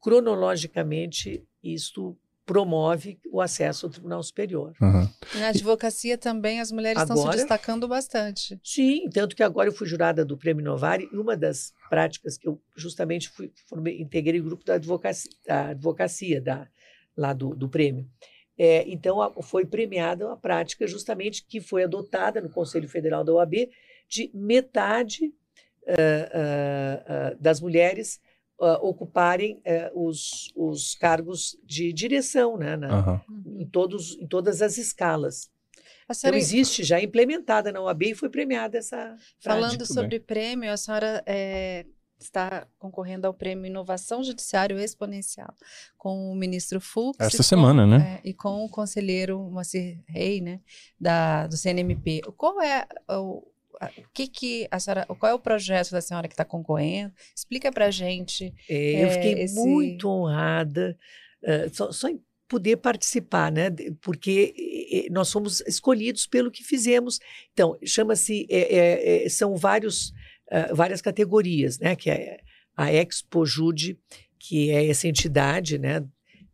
[0.01, 4.75] cronologicamente isto promove o acesso ao Tribunal Superior.
[4.81, 5.11] Aham.
[5.37, 8.61] Na advocacia também as mulheres estão se Agora- destacando bastante.
[8.63, 12.47] Sim, tanto que agora eu fui jurada do Prêmio Novari e uma das práticas que
[12.47, 16.69] eu justamente fui, formei, integrei o grupo da advocacia, da advocacia da,
[17.17, 18.07] lá do, do prêmio.
[18.59, 23.33] É, então, a- foi premiada uma prática justamente que foi adotada no Conselho Federal da
[23.33, 23.69] OAB
[24.09, 25.33] de metade
[25.89, 25.95] ah,
[26.33, 28.21] ah, ah, das mulheres
[28.61, 33.21] ah, ocuparem ah, os, os cargos de direção né, na- Aham.
[33.59, 35.51] em, todos, em todas as escalas.
[36.07, 39.87] A Então, senhora, existe já implementada na OAB e foi premiada essa falando prática.
[39.95, 41.87] sobre prêmio, a senhora é,
[42.21, 45.55] está concorrendo ao prêmio Inovação Judiciário Exponencial
[45.97, 47.17] com o ministro Fux.
[47.19, 48.21] Esta e com- semana, né?
[48.23, 50.61] é, e com o conselheiro Moacir Rei, né,
[51.01, 52.21] da, do CNMP.
[52.37, 53.43] Qual é o,
[53.83, 57.13] o que que a senhora, qual é o projeto da senhora que está concorrendo?
[57.35, 58.55] Explica para gente.
[58.69, 60.97] É, eu é, fiquei esse- muito honrada
[61.43, 63.71] eh, só, só em poder participar, né?
[64.01, 67.19] Porque nós fomos escolhidos pelo que fizemos.
[67.53, 70.13] Então, chama-se, eh, eh, eh, são vários,
[70.51, 71.97] ah, várias categorias, né?
[71.97, 72.41] Que é
[72.77, 73.99] a Expo Jude,
[74.39, 76.05] que é essa entidade, né?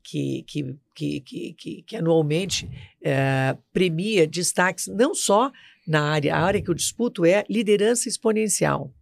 [0.03, 2.69] Que, que, que, que, que, anualmente
[3.03, 5.53] eh, premia destaques não só
[5.91, 8.93] na área, a área que eu disputo é liderança exponencial.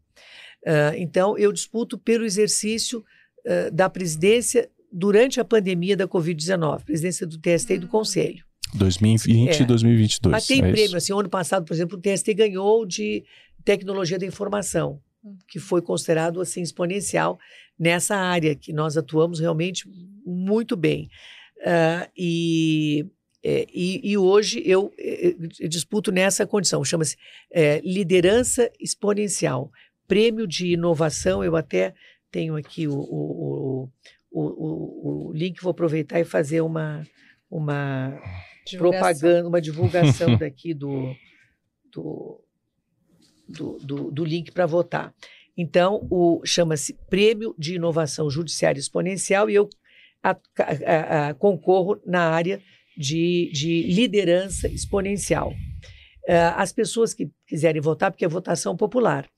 [0.66, 3.04] Ah, então, eu disputo pelo exercício
[3.46, 7.90] ah, da presidência durante a pandemia da Covid-19, presidência do TST e do Hum.
[7.90, 8.42] Conselho.
[8.74, 9.62] 2020 É.
[9.62, 10.30] e 2022.
[10.32, 10.96] Mas tem é prêmio, isso?
[10.96, 13.22] assim, ano passado, por exemplo, o TST ganhou de
[13.64, 14.98] tecnologia da informação,
[15.46, 17.38] que foi considerado assim exponencial
[17.78, 19.86] nessa área que nós atuamos realmente
[20.24, 21.08] muito bem.
[21.66, 23.06] Ah, e,
[23.48, 27.16] é, e, e hoje eu, eh, eh, disputo nessa condição, chama-se
[27.50, 29.70] eh, liderança exponencial,
[30.06, 31.42] prêmio de inovação.
[31.42, 31.94] Eu até
[32.30, 33.88] tenho aqui o, o,
[34.30, 37.06] o, o, link, vou aproveitar e fazer uma,
[37.50, 38.20] uma
[38.76, 41.14] propaganda, uma divulgação daqui do,
[41.90, 42.44] do,
[43.48, 45.14] do, do, do link para votar.
[45.56, 49.70] Então, o chama-se Prêmio de Inovação Judiciária Exponencial e eu
[50.22, 52.60] a- a- a- concorro na área
[52.98, 55.54] de, de liderança exponencial.
[56.28, 59.30] Ah, as pessoas que quiserem votar, porque é votação popular,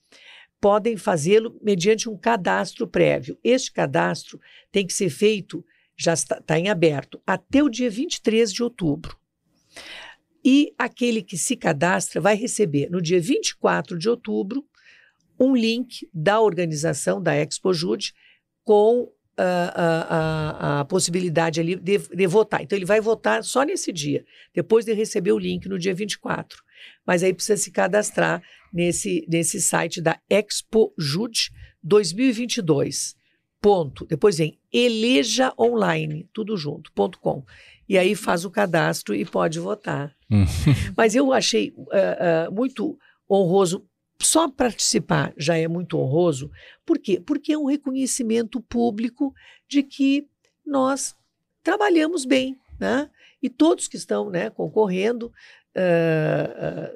[0.58, 3.38] podem fazê-lo mediante um cadastro prévio.
[3.44, 4.40] Este cadastro
[4.72, 5.62] tem que ser feito,
[5.96, 9.16] já está, está em aberto, até o dia 23 de outubro.
[10.42, 14.64] E aquele que se cadastra vai receber, no dia 24 de outubro,
[15.38, 18.14] um link da organização da ExpoJude
[18.64, 20.06] com ah, a,
[20.76, 22.62] a- a possibilidade ali de, de votar.
[22.62, 24.24] Então, ele vai votar só nesse dia,
[24.54, 26.62] depois de receber o link no dia 24.
[27.06, 31.50] Mas aí precisa se cadastrar nesse, nesse site da ExpoJude
[31.82, 33.14] 2022.
[33.60, 34.06] Ponto.
[34.06, 37.44] Depois vem eleja online, tudo junto, ponto com.
[37.88, 40.14] E aí faz o cadastro e pode votar.
[40.30, 40.44] Hum.
[40.96, 42.96] Mas eu achei ah, ah, muito
[43.30, 43.84] honroso.
[44.22, 46.50] Só participar já é muito honroso.
[46.84, 47.20] Por quê?
[47.20, 49.34] Porque é um reconhecimento público
[49.68, 50.26] de que
[50.64, 51.14] nós
[51.62, 53.10] trabalhamos bem, né?
[53.42, 55.32] E todos que estão né, concorrendo,
[55.74, 56.90] ah,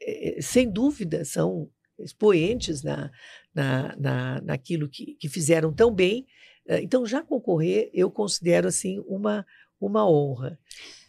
[0.00, 3.10] eh, sem dúvida, são expoentes na,
[3.54, 6.26] na, na, naquilo que, que fizeram tão bem.
[6.68, 9.46] Ah, Então, já concorrer, eu considero assim uma,
[9.80, 10.58] uma honra.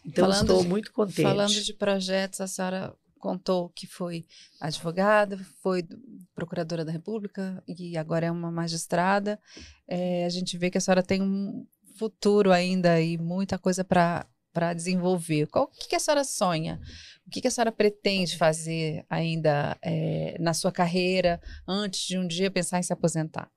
[0.04, 1.22] Então, Falando estou de- muito contente.
[1.22, 4.26] Falando de projetos, a senhora contou que foi
[4.60, 5.98] advogada, foi do-
[6.34, 9.40] procuradora da República e agora é uma magistrada.
[9.88, 11.66] É, a gente vê que a senhora tem um
[11.98, 15.48] futuro ainda e muita coisa para para desenvolver.
[15.48, 16.80] Qual o que, que a senhora sonha?
[17.26, 22.24] O que, que a senhora pretende fazer ainda é, na sua carreira antes de um
[22.24, 23.50] dia pensar em se aposentar?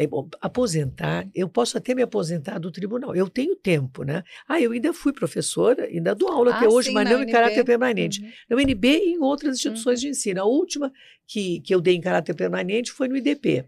[0.00, 3.16] É, bom, aposentar, eu posso até me aposentar do tribunal.
[3.16, 4.22] Eu tenho tempo, né?
[4.48, 7.26] Ah, eu ainda fui professora, ainda dou aula até Ah, hoje, sim, mas não em
[7.26, 8.22] caráter permanente.
[8.22, 8.30] Uhum.
[8.50, 10.40] Na UNB e em outras instituições de ensino.
[10.40, 10.92] A última
[11.26, 13.64] que, que eu dei em caráter permanente foi no IDP.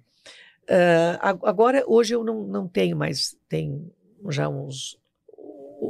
[0.68, 3.90] Ah, ag- agora, hoje eu não, não tenho mais, tem
[4.28, 4.96] já uns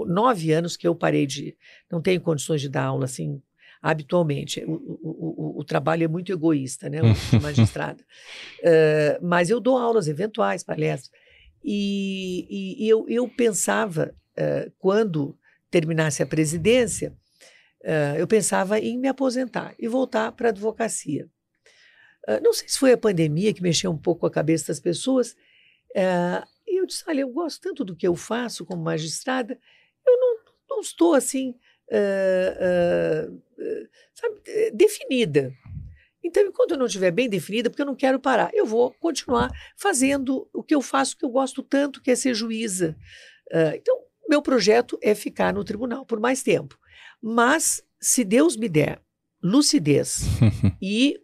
[0.06, 1.54] nove anos que eu parei de,
[1.90, 3.42] não tenho condições de dar aula assim
[3.82, 4.64] habitualmente.
[4.64, 6.98] O, o, o, o trabalho é muito egoísta, né?
[7.02, 8.04] O de magistrada.
[8.64, 11.10] Ah, mas eu dou aulas eventuais, palestras.
[11.64, 15.36] E, e- e eu, eu pensava, ah, quando
[15.70, 17.16] terminasse a presidência,
[17.84, 21.28] ah, eu pensava em me aposentar e voltar para a advocacia.
[22.42, 25.34] Não sei se foi a pandemia que mexeu um pouco a cabeça das pessoas.
[26.68, 29.58] e eu disse: olha, eu gosto tanto do que eu faço como magistrada,
[30.06, 30.36] eu não,
[30.68, 31.54] não estou assim,
[31.92, 35.52] ah, ah, ah, sabe, eh, definida.
[36.22, 39.50] Então, enquanto eu não estiver bem definida, porque eu não quero parar, eu vou continuar
[39.76, 42.96] fazendo o que eu faço, que eu gosto tanto, que é ser juíza.
[43.52, 43.98] Ah, então,
[44.28, 46.78] meu projeto é ficar no tribunal por mais tempo.
[47.20, 49.00] Mas, se Deus me der
[49.42, 50.20] lucidez
[50.80, 51.18] e,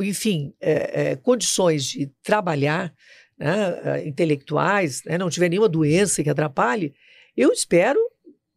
[0.00, 2.92] enfim, é, é, condições de trabalhar,
[3.38, 6.94] né, intelectuais, né, não tiver nenhuma doença que atrapalhe,
[7.36, 7.98] eu espero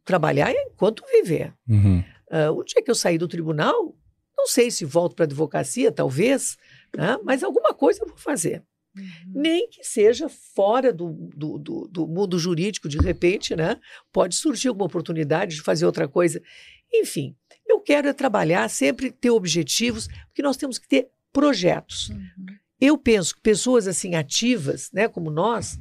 [0.08, 1.52] trabalhar enquanto viver.
[1.68, 2.02] Uhum.
[2.30, 3.94] Ah, o dia que eu sair do tribunal,
[4.36, 6.56] não sei se volto para a advocacia, talvez,
[6.96, 8.64] né, mas alguma coisa eu vou fazer.
[9.32, 13.78] Nem que seja fora do, do, do, do mundo jurídico, de repente, né?
[14.10, 16.42] Pode surgir alguma oportunidade de fazer outra coisa.
[16.92, 22.08] Enfim, eu quero é trabalhar, sempre ter objetivos, porque nós temos que ter projetos.
[22.08, 22.46] Uhum.
[22.80, 25.78] Eu penso que pessoas assim ativas, né, como nós,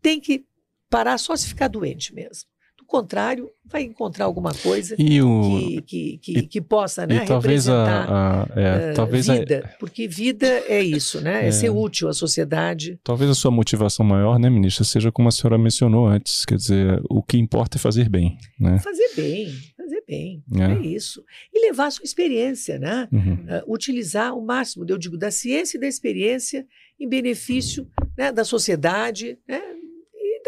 [0.00, 0.44] têm que
[0.88, 2.48] parar só se ficar doente mesmo.
[2.90, 5.42] Contrário, vai encontrar alguma coisa E o.
[5.42, 9.30] que, que, que, e- que possa né, e talvez representar a, a- é, eh, talvez
[9.30, 11.44] a, vida, porque vida é isso, né?
[11.44, 11.52] É, É.
[11.52, 12.98] ser útil à sociedade.
[13.04, 17.00] talvez a sua motivação maior, né, ministra, seja como a senhora mencionou antes, quer dizer,
[17.08, 18.78] o que importa é fazer bem, né?
[18.80, 20.64] Fazer bem, fazer bem, É.
[20.72, 21.22] é, isso.
[21.54, 23.06] E levar a sua experiência, né?
[23.12, 23.44] Uhum.
[23.48, 26.66] Ah, utilizar o máximo, eu digo, da ciência e da experiência
[26.98, 27.86] em benefício
[28.18, 29.60] né, da sociedade né,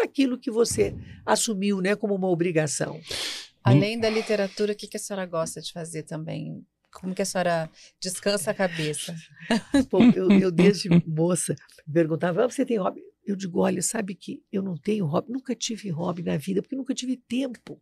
[0.03, 0.95] daquilo que você
[1.25, 3.01] assumiu né, como uma obrigação.
[3.63, 6.67] Além da literatura, o que, que a senhora gosta de fazer também?
[6.93, 9.15] Como que a senhora descansa a cabeça?
[9.89, 11.55] Pô, eu, eu, desde moça,
[11.91, 13.01] perguntava, ah, você tem hobby?
[13.25, 16.77] Eu digo, olha, sabe que eu não tenho hobby, nunca tive hobby na vida, porque
[16.77, 17.81] nunca tive tempo.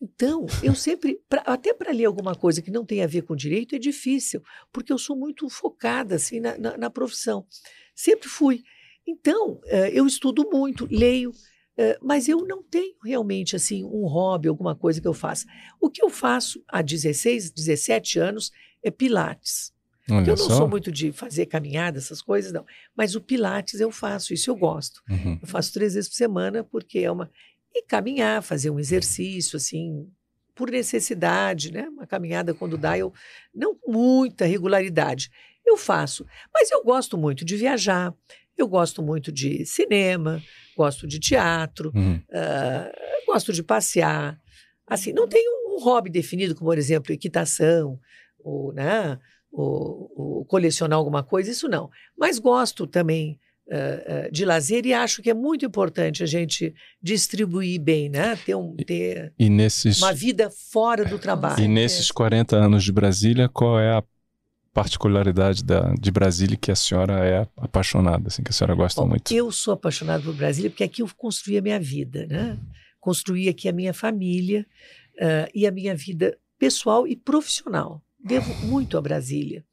[0.00, 3.34] Então, eu sempre, pra, até para ler alguma coisa que não tem a ver com
[3.34, 7.46] direito, é difícil, porque eu sou muito focada assim na, na, na profissão.
[7.94, 8.62] Sempre fui.
[9.06, 14.48] Então, uh, eu estudo muito, leio, uh, mas eu não tenho realmente assim um hobby,
[14.48, 15.46] alguma coisa que eu faça.
[15.80, 18.50] O que eu faço há 16, 17 anos
[18.82, 19.74] é Pilates.
[20.10, 20.56] Olha eu não só.
[20.58, 22.64] sou muito de fazer caminhada, essas coisas, não.
[22.94, 25.02] Mas o Pilates eu faço, isso eu gosto.
[25.08, 25.38] Uhum.
[25.40, 27.30] Eu faço três vezes por semana, porque é uma.
[27.74, 30.06] E caminhar, fazer um exercício, assim,
[30.54, 31.88] por necessidade, né?
[31.88, 33.12] Uma caminhada quando dá, eu.
[33.54, 35.30] Não com muita regularidade.
[35.64, 36.26] Eu faço.
[36.52, 38.14] Mas eu gosto muito de viajar,
[38.56, 40.42] eu gosto muito de cinema,
[40.76, 42.20] gosto de teatro, Uhum.
[42.32, 42.90] ah,
[43.26, 44.38] gosto de passear.
[44.86, 47.98] Assim, não tenho um hobby definido, como, por exemplo, equitação,
[48.38, 49.18] ou, né?
[49.50, 51.88] ou, ou colecionar alguma coisa, isso não.
[52.18, 53.38] Mas gosto também
[53.70, 53.76] ah,
[54.26, 58.36] ah, de lazer e acho que é muito importante a gente distribuir bem, né?
[58.44, 61.62] Ter, um, ter E nesses, uma vida fora do trabalho.
[61.62, 64.02] e nesses 40 anos de Brasília, qual é a
[64.74, 69.08] particularidade da, de Brasília que a senhora é apaixonada, assim, que a senhora gosta Bom,
[69.08, 69.32] muito?
[69.32, 72.58] Eu sou apaixonada por Brasília porque aqui eu construí a minha vida, né?
[72.98, 74.66] Construí aqui a minha família
[75.20, 78.02] ah, e a minha vida pessoal e profissional.
[78.18, 79.64] Devo muito a Brasília.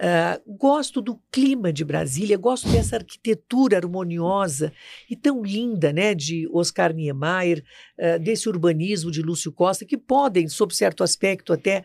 [0.00, 4.72] Ah, gosto do clima de Brasília, gosto dessa arquitetura harmoniosa
[5.10, 7.64] e tão linda, né, de Oscar Niemeyer,
[7.98, 11.82] ah, desse urbanismo de Lúcio Costa, que podem, sob certo aspecto, até,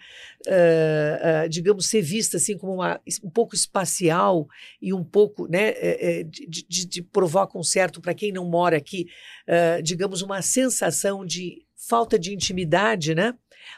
[0.48, 4.48] ah, digamos, ser vista assim como uma, um pouco espacial
[4.80, 8.46] e um pouco, né, é, é, de, de, de provoca um certo, para quem não
[8.46, 9.08] mora aqui,
[9.84, 13.34] digamos, uma sensação de falta de intimidade, né?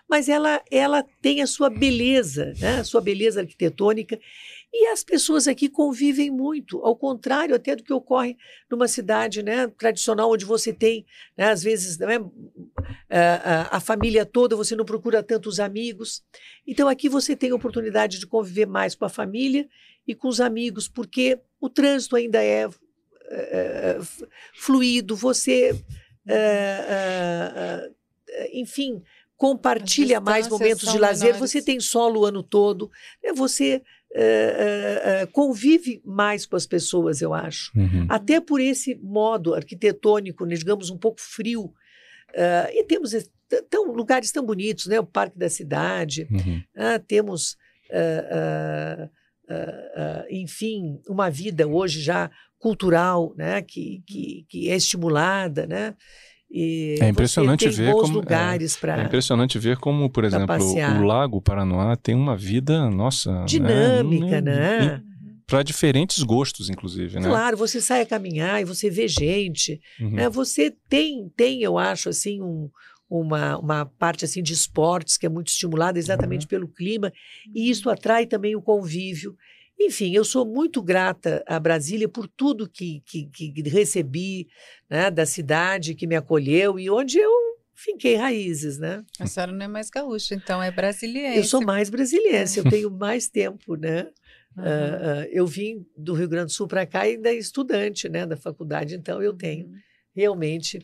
[0.09, 2.79] Mas ela, ela tem a sua beleza, né?
[2.79, 4.19] a sua beleza arquitetônica,
[4.77, 8.35] e as pessoas aqui convivem muito, ao contrário até do que ocorre
[8.69, 11.05] numa cidade né, tradicional, onde você tem,
[11.37, 12.17] né, às vezes, né,
[13.09, 16.21] a, a, a família toda, você não procura tantos amigos.
[16.67, 19.65] Então, aqui você tem a oportunidade de conviver mais com a família
[20.05, 22.69] e com os amigos, porque o trânsito ainda é, é,
[23.29, 23.99] é
[24.55, 25.73] fluido, você.
[26.27, 27.89] é,
[28.27, 29.01] é, enfim,
[29.37, 31.51] compartilha mais momentos de lazer, menores.
[31.51, 32.89] você tem solo o ano todo,
[33.23, 33.81] né, você
[34.17, 37.77] é, é, convive mais com as pessoas, eu acho.
[37.77, 38.05] Uhum.
[38.07, 41.73] Até por esse modo arquitetônico, né, digamos, um pouco frio.
[42.33, 43.11] Ah, e temos
[43.69, 44.99] tão, lugares tão bonitos, né?
[44.99, 46.63] o Parque da Cidade, Uhum.
[46.77, 47.57] ah, temos,
[50.29, 53.61] enfim, uma vida hoje já cultural, né?
[53.61, 55.93] que, que, que é estimulada, né?
[56.49, 60.55] E É impressionante ver bons como- é, lugares É para impressionante ver como, por exemplo,
[60.55, 63.43] o Lago Paranoá tem uma vida, nossa...
[63.45, 65.01] dinâmica, né?
[65.47, 67.27] Para diferentes gostos, inclusive, né?
[67.27, 70.09] Claro, você sai a caminhar e você vê gente, Uhum.
[70.11, 70.29] né?
[70.29, 72.67] Você tem, tem, eu acho, assim, um,
[73.07, 77.13] uma, uma parte assim de esportes que é muito estimulada exatamente pelo clima
[77.53, 79.35] e isso atrai também o convívio.
[79.79, 84.47] Enfim, eu sou muito grata a Brasília por tudo que, que, que recebi
[84.89, 87.31] né, da cidade que me acolheu e onde eu
[87.73, 89.03] finquei raízes, né?
[89.19, 91.37] A senhora não é mais gaúcha, então é brasiliense.
[91.37, 94.09] Eu sou mais brasiliense, eu tenho mais tempo, né?
[94.57, 98.37] Ah, ah, eu vim do Rio Grande do Sul para cá ainda estudante, né, da
[98.37, 99.69] faculdade, então eu tenho
[100.15, 100.79] realmente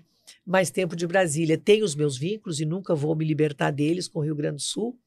[0.45, 1.57] mais tempo de Brasília.
[1.57, 4.61] Tenho os meus vínculos e nunca vou me libertar deles com o Rio Grande do
[4.61, 4.97] Sul,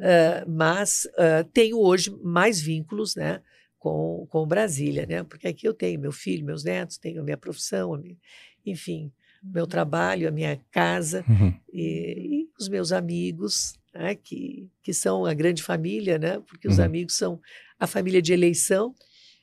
[0.00, 3.40] ah, mas ah, tenho hoje mais vínculos, né,
[3.78, 7.36] com, com Brasília, né, porque aqui eu tenho meu filho, meus netos, tenho a minha
[7.36, 8.16] profissão, a minha-
[8.64, 9.10] enfim,
[9.42, 11.52] meu trabalho, a minha casa Uhum.
[11.72, 16.78] e, e os meus amigos, né, que, que são a grande família, né, porque os
[16.78, 16.84] Uhum.
[16.84, 17.40] amigos são
[17.78, 18.94] a família de eleição.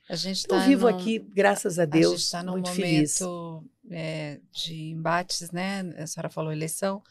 [0.08, 2.72] A gente Eu tá vivo num- aqui, graças a a gente Deus, está num muito
[2.72, 3.20] feliz.
[3.20, 5.82] momento é, de embates, né?
[5.98, 7.04] A senhora falou eleição,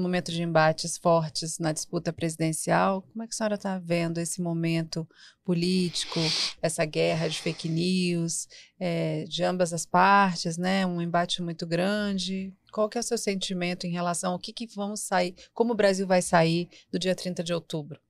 [0.00, 3.02] momento de embates fortes na disputa presidencial.
[3.02, 5.06] Como é que a senhora está vendo esse momento
[5.44, 6.18] político,
[6.62, 8.48] essa guerra de fake news,
[8.80, 10.86] é, de ambas as partes, né?
[10.86, 12.52] Um embate muito grande.
[12.72, 15.76] Qual que é o seu sentimento em relação ao que, que vamos sair, como o
[15.76, 18.00] Brasil vai sair do dia 30 de outubro?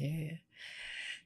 [0.00, 0.38] É.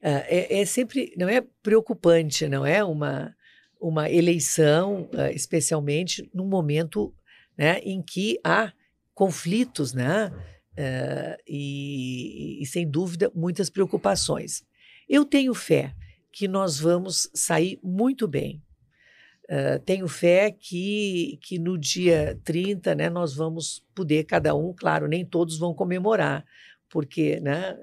[0.02, 3.34] Ah, é, é sempre, não é preocupante, não é uma,
[3.80, 7.14] uma eleição, ah, especialmente num momento
[7.56, 8.72] né, em que há
[9.14, 10.30] conflitos, né?
[10.78, 14.62] Ah, e, e, sem dúvida, muitas preocupações.
[15.08, 15.94] Eu tenho fé
[16.32, 18.62] que nós vamos sair muito bem.
[19.48, 25.06] Ah, tenho fé que, que no dia 30 né, nós vamos poder, cada um, claro,
[25.06, 26.44] nem todos vão comemorar,
[26.88, 27.76] porque né,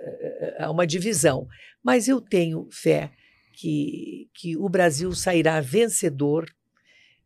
[0.57, 1.47] há uma divisão.
[1.83, 3.11] Mas eu tenho fé
[3.53, 6.49] que, que o Brasil sairá vencedor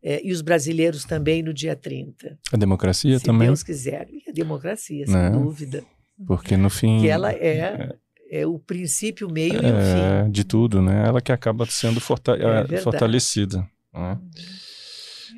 [0.04, 2.38] é, e os brasileiros também no dia 30.
[2.52, 3.48] A democracia se também.
[3.48, 4.06] Deus quiser.
[4.10, 5.30] E a democracia, sem Né?
[5.30, 5.82] dúvida.
[6.26, 7.00] Porque no fim.
[7.00, 7.96] Que ela é,
[8.30, 10.30] é o princípio, o meio e o é, fim.
[10.30, 11.06] de tudo, né?
[11.08, 12.82] Ela que acaba sendo forta- É verdade.
[12.82, 13.66] fortalecida.
[13.94, 14.20] né?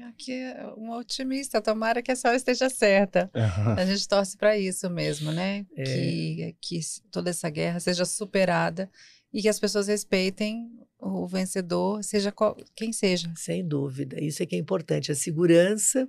[0.09, 3.31] Aqui é uma otimista, tomara que a senhora esteja certa.
[3.77, 5.67] A gente torce para isso mesmo, né?
[5.77, 5.85] É.
[5.85, 8.91] Que, que toda essa guerra seja superada
[9.33, 10.69] e que as pessoas respeitem
[11.07, 13.33] o vencedor, seja qual- quem seja.
[13.37, 14.23] Sem dúvida.
[14.23, 15.11] Isso é que é importante.
[15.13, 16.09] A segurança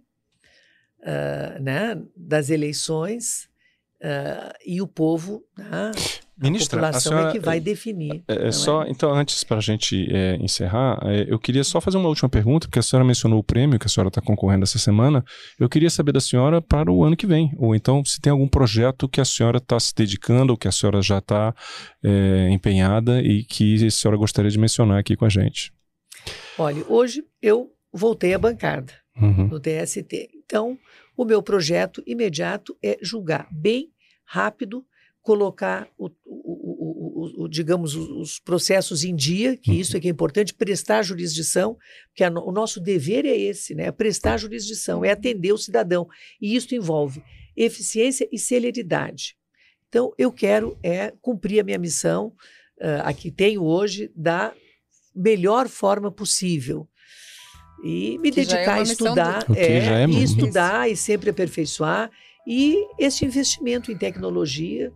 [1.04, 3.50] ah, né, das eleições
[4.02, 5.92] ah, e o povo, né,
[6.40, 8.24] Ministra, a a população senhora, é que vai definir.
[8.28, 11.82] É, é não só, então, antes para a gente é, encerrar, é, eu queria só
[11.82, 14.64] fazer uma última pergunta, porque a senhora mencionou o prêmio que a senhora está concorrendo
[14.64, 15.24] essa semana.
[15.60, 18.48] Eu queria saber da senhora para o ano que vem, ou então se tem algum
[18.48, 21.56] projeto que a senhora está se dedicando, ou que a senhora já está
[22.04, 25.74] é, empenhada e que a senhora gostaria de mencionar aqui com a gente.
[26.58, 29.48] Olha, hoje eu voltei à bancada Uhum.
[29.48, 30.30] no TST.
[30.36, 30.78] Então,
[31.16, 33.90] o meu projeto imediato é julgar bem,
[34.24, 34.86] rápido,
[35.28, 40.00] colocar, o, o- o- o- o- digamos, os, os processos em dia, que isso é
[40.00, 43.92] que é importante, prestar jurisdição, porque a o nosso dever é esse, né?
[43.92, 46.08] Prestar jurisdição, é atender o cidadão.
[46.42, 47.22] E isso envolve
[47.58, 49.36] eficiência e celeridade.
[49.90, 52.32] Então, eu quero é cumprir a minha missão,
[52.82, 54.54] ah, a que tenho hoje, da
[55.14, 56.88] melhor forma possível.
[57.84, 60.90] E me Que é dedicar a missão do- estudar, O que já é e estudar
[60.90, 62.10] e sempre aperfeiçoar.
[62.48, 64.94] E esse investimento em tecnologia,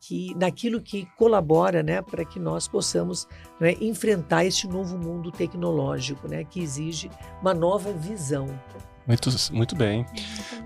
[0.00, 3.28] que naquilo que colabora né, para que nós possamos
[3.60, 7.10] né, enfrentar este novo mundo tecnológico, né, que exige
[7.42, 8.46] uma nova visão.
[9.06, 10.06] Muito, muito bem.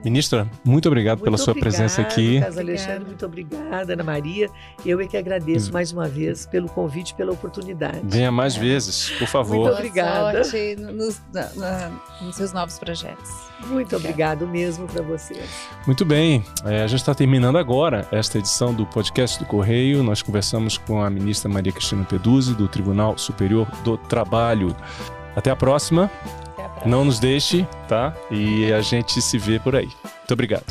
[0.05, 2.39] Ministra, muito obrigado pela Muito sua presença aqui.
[2.41, 2.61] Carlos Obrigada.
[2.61, 4.51] Alexandre, muito obrigada, Ana Maria.
[4.85, 8.01] Eu é que agradeço mais uma vez pelo convite, pela oportunidade.
[8.05, 9.55] Venha mais vezes, por favor.
[9.57, 10.45] Muito Boa obrigada.
[10.45, 13.31] sorte nos, na- na- nos seus novos projetos.
[13.67, 15.49] Muito obrigado mesmo para vocês.
[15.87, 20.03] Muito bem, é, a gente está terminando agora esta edição do podcast do Correio.
[20.03, 24.77] Nós conversamos com a ministra Maria Cristina Peduzzi, do Tribunal Superior do Trabalho.
[25.35, 26.11] Até a próxima.
[26.85, 28.15] Não nos deixe, tá?
[28.31, 29.89] E a gente se vê por aí.
[30.05, 30.65] Muito obrigado.